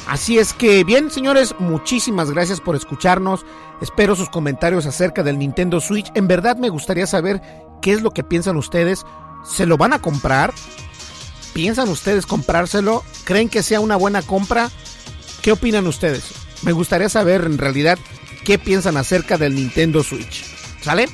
Así 0.06 0.38
es 0.38 0.52
que 0.52 0.84
bien, 0.84 1.10
señores, 1.10 1.54
muchísimas 1.58 2.30
gracias 2.30 2.60
por 2.60 2.76
escucharnos. 2.76 3.44
Espero 3.80 4.16
sus 4.16 4.28
comentarios 4.28 4.86
acerca 4.86 5.22
del 5.22 5.38
Nintendo 5.38 5.80
Switch. 5.80 6.10
En 6.14 6.28
verdad 6.28 6.56
me 6.56 6.68
gustaría 6.68 7.06
saber 7.06 7.40
qué 7.80 7.92
es 7.92 8.02
lo 8.02 8.10
que 8.10 8.24
piensan 8.24 8.56
ustedes. 8.56 9.04
¿Se 9.44 9.66
lo 9.66 9.76
van 9.76 9.92
a 9.92 10.00
comprar? 10.00 10.52
¿Piensan 11.52 11.88
ustedes 11.88 12.26
comprárselo? 12.26 13.04
¿Creen 13.24 13.48
que 13.48 13.62
sea 13.62 13.80
una 13.80 13.96
buena 13.96 14.22
compra? 14.22 14.70
¿Qué 15.42 15.52
opinan 15.52 15.86
ustedes? 15.86 16.32
Me 16.62 16.72
gustaría 16.72 17.08
saber 17.08 17.44
en 17.44 17.58
realidad 17.58 17.98
qué 18.44 18.58
piensan 18.58 18.96
acerca 18.96 19.38
del 19.38 19.54
Nintendo 19.54 20.02
Switch. 20.02 20.44
¿Sale? 20.80 21.08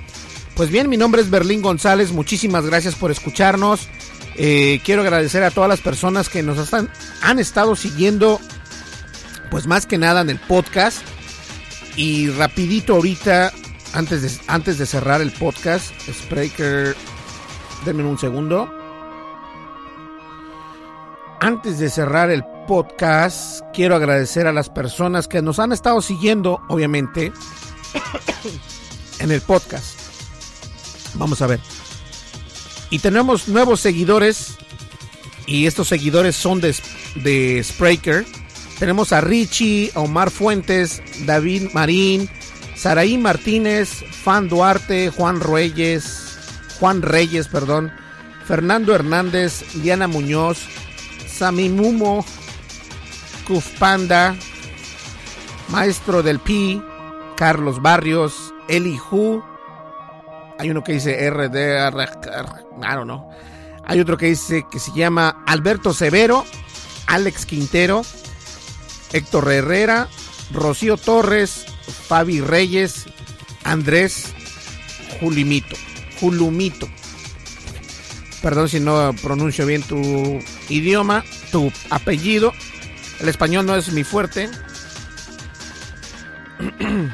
Pues 0.55 0.71
bien, 0.71 0.89
mi 0.89 0.97
nombre 0.97 1.23
es 1.23 1.31
Berlín 1.31 1.63
González. 1.63 2.13
Muchísimas 2.13 2.67
gracias 2.67 2.95
por 2.95 3.11
escucharnos. 3.11 3.89
Eh, 4.37 4.81
quiero 4.85 5.03
agradecer 5.03 5.43
a 5.43 5.51
todas 5.51 5.69
las 5.69 5.81
personas 5.81 6.29
que 6.29 6.43
nos 6.43 6.59
están, 6.59 6.91
han 7.23 7.39
estado 7.39 7.75
siguiendo 7.75 8.41
pues 9.51 9.67
más 9.67 9.87
que 9.87 9.99
nada 9.99 10.21
en 10.21 10.31
el 10.31 10.39
podcast. 10.39 11.03
Y 11.97 12.31
rapidito 12.31 12.95
ahorita, 12.95 13.53
antes 13.93 14.23
de, 14.23 14.31
antes 14.47 14.79
de 14.79 14.87
cerrar 14.87 15.21
el 15.21 15.33
podcast, 15.33 15.93
Spreaker, 16.09 16.97
denme 17.85 18.05
un 18.05 18.19
segundo. 18.19 18.73
Antes 21.41 21.79
de 21.79 21.89
cerrar 21.91 22.31
el 22.31 22.45
podcast, 22.67 23.63
quiero 23.73 23.97
agradecer 23.97 24.47
a 24.47 24.53
las 24.53 24.69
personas 24.71 25.29
que 25.29 25.43
nos 25.43 25.59
han 25.59 25.73
estado 25.73 26.01
siguiendo, 26.03 26.61
obviamente, 26.69 27.33
en 29.19 29.31
el 29.31 29.41
podcast. 29.41 29.99
Vamos 31.15 31.43
a 31.43 31.47
ver. 31.47 31.61
Y 32.91 32.99
tenemos 33.01 33.49
nuevos 33.49 33.81
seguidores. 33.81 34.57
Y 35.47 35.67
estos 35.67 35.89
seguidores 35.89 36.37
son 36.37 36.61
de, 36.61 36.77
de 37.17 37.63
Spreaker. 37.65 38.27
Tenemos 38.79 39.13
a 39.13 39.21
Richie, 39.21 39.91
Omar 39.95 40.31
Fuentes, 40.31 41.03
David 41.27 41.71
Marín, 41.73 42.29
Saraí 42.77 43.19
Martínez, 43.19 44.05
Fan 44.11 44.49
Duarte, 44.49 45.11
Juan 45.11 45.41
Reyes, 45.41 46.39
Juan 46.79 47.03
Reyes, 47.03 47.49
perdón, 47.49 47.93
Fernando 48.47 48.95
Hernández, 48.95 49.65
Diana 49.75 50.07
Muñoz, 50.07 50.61
Sami 51.27 51.69
Mumo, 51.69 52.25
Kuf 53.47 53.67
Panda, 53.79 54.37
Maestro 55.69 56.23
del 56.23 56.39
Pi, 56.39 56.81
Carlos 57.37 57.83
Barrios, 57.83 58.55
Eli 58.69 58.99
Hu, 59.11 59.43
hay 60.59 60.71
uno 60.71 60.83
que 60.83 60.93
dice 60.93 61.31
RD, 61.31 61.57
I 61.57 62.95
don't 62.95 63.05
know. 63.05 63.29
Hay 63.85 64.01
otro 64.01 64.19
que 64.19 64.27
dice 64.27 64.67
que 64.71 64.81
se 64.81 64.93
llama 64.93 65.45
Alberto 65.47 65.95
Severo, 65.95 66.45
Alex 67.07 67.47
Quintero, 67.47 68.03
Héctor 69.13 69.51
Herrera, 69.53 70.09
Rocío 70.53 70.97
Torres, 70.97 71.67
Fabi 72.09 72.41
Reyes, 72.41 73.07
Andrés 73.65 74.33
Julimito, 75.21 75.77
Julumito. 76.21 76.89
Perdón 78.43 78.69
si 78.69 78.81
no 78.81 79.15
pronuncio 79.23 79.67
bien 79.67 79.83
tu 79.83 80.41
idioma, 80.69 81.25
tu 81.51 81.73
apellido. 81.91 82.53
El 83.21 83.29
español 83.29 83.67
no 83.67 83.75
es 83.75 83.93
mi 83.93 84.05
fuerte. 84.05 84.49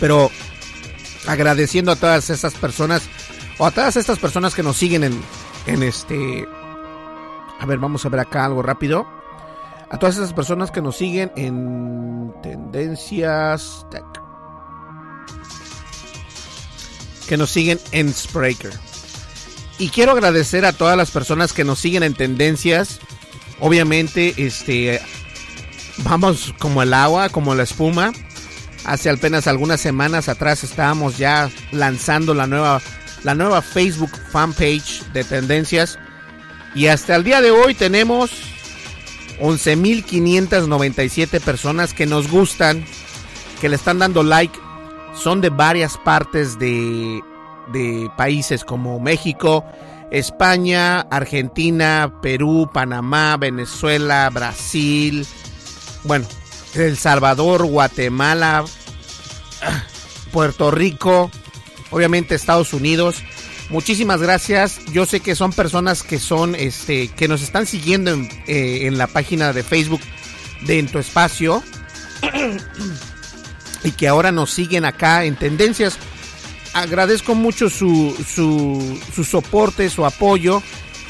Pero 0.00 0.30
agradeciendo 1.26 1.92
a 1.92 1.96
todas 1.96 2.30
estas 2.30 2.54
personas 2.54 3.02
o 3.58 3.66
a 3.66 3.70
todas 3.70 3.96
estas 3.96 4.18
personas 4.18 4.54
que 4.54 4.62
nos 4.62 4.76
siguen 4.76 5.04
en, 5.04 5.22
en 5.66 5.82
este... 5.82 6.46
A 7.60 7.66
ver, 7.66 7.78
vamos 7.78 8.04
a 8.04 8.08
ver 8.08 8.20
acá 8.20 8.44
algo 8.44 8.62
rápido 8.62 9.23
a 9.94 9.96
todas 9.96 10.16
esas 10.16 10.32
personas 10.32 10.72
que 10.72 10.82
nos 10.82 10.96
siguen 10.96 11.30
en 11.36 12.34
Tendencias 12.42 13.86
Tech. 13.92 14.04
Que 17.28 17.36
nos 17.36 17.50
siguen 17.50 17.78
en 17.92 18.12
Spreaker. 18.12 18.72
Y 19.78 19.90
quiero 19.90 20.10
agradecer 20.10 20.64
a 20.64 20.72
todas 20.72 20.96
las 20.96 21.12
personas 21.12 21.52
que 21.52 21.62
nos 21.62 21.78
siguen 21.78 22.02
en 22.02 22.14
Tendencias. 22.14 22.98
Obviamente, 23.60 24.34
este 24.36 25.00
vamos 25.98 26.52
como 26.58 26.82
el 26.82 26.92
agua, 26.92 27.28
como 27.28 27.54
la 27.54 27.62
espuma. 27.62 28.12
Hace 28.84 29.10
apenas 29.10 29.46
algunas 29.46 29.80
semanas 29.80 30.28
atrás 30.28 30.64
estábamos 30.64 31.18
ya 31.18 31.48
lanzando 31.70 32.34
la 32.34 32.48
nueva 32.48 32.82
la 33.22 33.36
nueva 33.36 33.62
Facebook 33.62 34.10
fanpage 34.32 35.04
de 35.12 35.22
Tendencias 35.22 36.00
y 36.74 36.88
hasta 36.88 37.14
el 37.14 37.22
día 37.22 37.40
de 37.40 37.52
hoy 37.52 37.74
tenemos 37.76 38.53
11.597 39.40 41.40
personas 41.40 41.94
que 41.94 42.06
nos 42.06 42.30
gustan, 42.30 42.84
que 43.60 43.68
le 43.68 43.76
están 43.76 43.98
dando 43.98 44.22
like. 44.22 44.58
Son 45.14 45.40
de 45.40 45.50
varias 45.50 45.96
partes 45.98 46.58
de, 46.58 47.20
de 47.72 48.10
países 48.16 48.64
como 48.64 48.98
México, 48.98 49.64
España, 50.10 51.02
Argentina, 51.02 52.12
Perú, 52.20 52.68
Panamá, 52.72 53.36
Venezuela, 53.36 54.28
Brasil, 54.30 55.26
bueno, 56.04 56.26
El 56.74 56.96
Salvador, 56.96 57.64
Guatemala, 57.64 58.64
Puerto 60.32 60.70
Rico, 60.70 61.30
obviamente 61.90 62.34
Estados 62.34 62.72
Unidos. 62.72 63.22
Muchísimas 63.70 64.20
gracias. 64.20 64.84
Yo 64.92 65.06
sé 65.06 65.20
que 65.20 65.34
son 65.34 65.52
personas 65.52 66.02
que 66.02 66.18
son, 66.18 66.54
este, 66.54 67.08
que 67.08 67.28
nos 67.28 67.42
están 67.42 67.66
siguiendo 67.66 68.12
en, 68.12 68.28
eh, 68.46 68.88
la 68.92 69.06
página 69.06 69.52
de 69.52 69.62
Facebook 69.62 70.00
de 70.62 70.78
En 70.78 70.86
Tu 70.86 70.98
Espacio 70.98 71.62
y 73.84 73.92
que 73.92 74.08
ahora 74.08 74.32
nos 74.32 74.50
siguen 74.50 74.84
acá 74.84 75.24
en 75.24 75.36
Tendencias. 75.36 75.98
Agradezco 76.74 77.34
mucho 77.34 77.70
su, 77.70 78.14
su, 78.26 79.00
su 79.14 79.24
soporte, 79.24 79.88
su 79.88 80.04
apoyo 80.04 80.62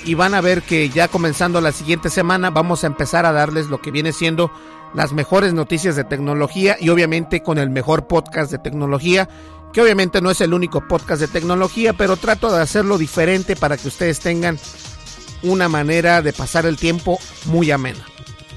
y 0.05 0.15
van 0.15 0.35
a 0.35 0.41
ver 0.41 0.63
que 0.63 0.91
ya 0.91 1.09
comenzando 1.09 1.61
la 1.61 1.73
siguiente 1.73 2.11
semana 2.11 2.51
vamos 2.51 2.85
a 2.85 2.87
empezar 2.87 3.27
a 3.27 3.33
darles 3.33 3.67
lo 3.67 3.81
que 3.81 3.91
viene 3.91 4.13
siendo 4.13 4.53
las 4.95 5.13
mejores 5.13 5.55
noticias 5.55 5.97
de 5.97 6.05
tecnología 6.05 6.77
y 6.79 6.91
obviamente 6.91 7.43
con 7.43 7.59
el 7.59 7.71
mejor 7.71 8.07
podcast 8.07 8.51
de 8.51 8.59
tecnología 8.59 9.29
que 9.75 9.83
obviamente 9.83 10.23
no 10.23 10.31
es 10.31 10.41
el 10.41 10.55
único 10.55 10.87
podcast 10.87 11.21
de 11.21 11.29
tecnología, 11.29 11.93
pero 11.93 12.17
trato 12.17 12.51
de 12.55 12.63
hacerlo 12.63 12.97
diferente 12.97 13.57
para 13.57 13.77
que 13.77 13.89
ustedes 13.89 14.21
tengan 14.21 14.59
una 15.43 15.69
manera 15.69 16.23
de 16.23 16.33
pasar 16.33 16.65
el 16.65 16.77
tiempo 16.77 17.19
muy 17.47 17.73
amena. 17.73 18.07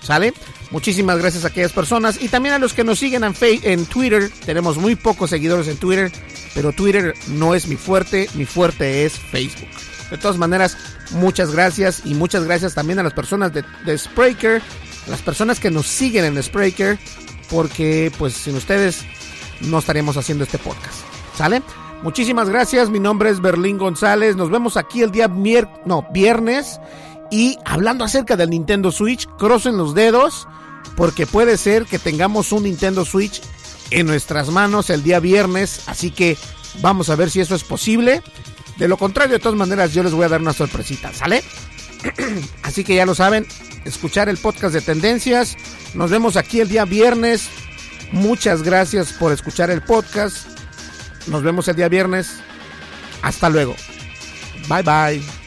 ¿Sale? 0.04 0.34
Muchísimas 0.70 1.18
gracias 1.18 1.44
a 1.44 1.48
aquellas 1.48 1.74
personas 1.74 2.22
y 2.22 2.30
también 2.30 2.54
a 2.54 2.60
los 2.60 2.74
que 2.74 2.84
nos 2.84 3.00
siguen 3.00 3.24
en, 3.24 3.34
en 3.42 3.86
Twitter. 3.88 4.32
Tenemos 4.46 4.78
muy 4.78 4.96
pocos 4.96 5.32
seguidores 5.32 5.68
en 5.68 5.78
Twitter, 5.78 6.12
pero 6.54 6.72
Twitter 6.72 7.16
no 7.30 7.56
es 7.56 7.68
mi 7.68 7.78
fuerte, 7.78 8.30
mi 8.36 8.46
fuerte 8.46 9.06
es 9.06 9.14
Facebook. 9.14 9.70
De 10.12 10.18
todas 10.18 10.38
maneras, 10.38 10.78
muchas 11.12 11.52
gracias 11.52 12.04
y 12.06 12.14
muchas 12.14 12.44
gracias 12.44 12.76
también 12.76 13.00
a 13.00 13.04
las 13.04 13.14
personas 13.14 13.52
de, 13.54 13.64
de 13.86 13.98
Spreaker, 13.98 14.62
las 15.08 15.22
personas 15.24 15.60
que 15.60 15.72
nos 15.72 15.88
siguen 15.88 16.26
en 16.26 16.42
Spreaker, 16.42 17.00
porque 17.50 18.12
pues 18.18 18.34
sin 18.34 18.56
ustedes 18.56 19.04
no 19.62 19.80
estaríamos 19.80 20.18
haciendo 20.18 20.44
este 20.44 20.58
podcast. 20.58 21.00
¿Sale? 21.36 21.62
Muchísimas 22.04 22.50
gracias, 22.50 22.90
mi 22.90 23.00
nombre 23.00 23.30
es 23.30 23.42
Berlín 23.42 23.78
González, 23.78 24.36
nos 24.36 24.52
vemos 24.52 24.78
aquí 24.78 25.02
el 25.02 25.12
día 25.12 25.28
no, 25.28 26.08
viernes 26.14 26.80
y 27.32 27.58
hablando 27.66 28.04
acerca 28.04 28.36
del 28.36 28.52
Nintendo 28.52 28.92
Switch, 28.92 29.28
crucen 29.38 29.78
los 29.78 29.96
dedos 29.96 30.48
porque 30.96 31.26
puede 31.26 31.58
ser 31.58 31.86
que 31.86 31.98
tengamos 31.98 32.52
un 32.52 32.64
Nintendo 32.64 33.04
Switch 33.04 33.42
en 33.90 34.06
nuestras 34.06 34.50
manos 34.50 34.90
el 34.90 35.04
día 35.04 35.20
viernes, 35.20 35.84
así 35.88 36.12
que 36.12 36.38
vamos 36.82 37.10
a 37.10 37.16
ver 37.16 37.30
si 37.30 37.40
eso 37.40 37.56
es 37.56 37.64
posible. 37.64 38.22
De 38.78 38.88
lo 38.88 38.98
contrario, 38.98 39.34
de 39.34 39.40
todas 39.40 39.58
maneras, 39.58 39.94
yo 39.94 40.04
les 40.04 40.14
voy 40.14 40.26
a 40.26 40.30
dar 40.30 40.42
una 40.42 40.54
sorpresita, 40.54 41.12
¿sale? 41.14 41.44
así 42.64 42.84
que 42.84 42.96
ya 42.96 43.06
lo 43.06 43.16
saben, 43.16 43.48
escuchar 43.86 44.30
el 44.30 44.38
podcast 44.38 44.74
de 44.74 44.82
tendencias. 44.82 45.58
Nos 45.94 46.12
vemos 46.12 46.36
aquí 46.36 46.60
el 46.60 46.70
día 46.70 46.86
viernes. 46.86 47.50
Muchas 48.12 48.64
gracias 48.64 49.14
por 49.14 49.32
escuchar 49.32 49.70
el 49.70 49.82
podcast. 49.82 50.48
Nos 51.28 51.44
vemos 51.44 51.68
el 51.68 51.76
día 51.76 51.90
viernes. 51.90 52.40
Hasta 53.22 53.50
luego. 53.50 53.76
Bye 54.70 54.84
bye. 54.84 55.47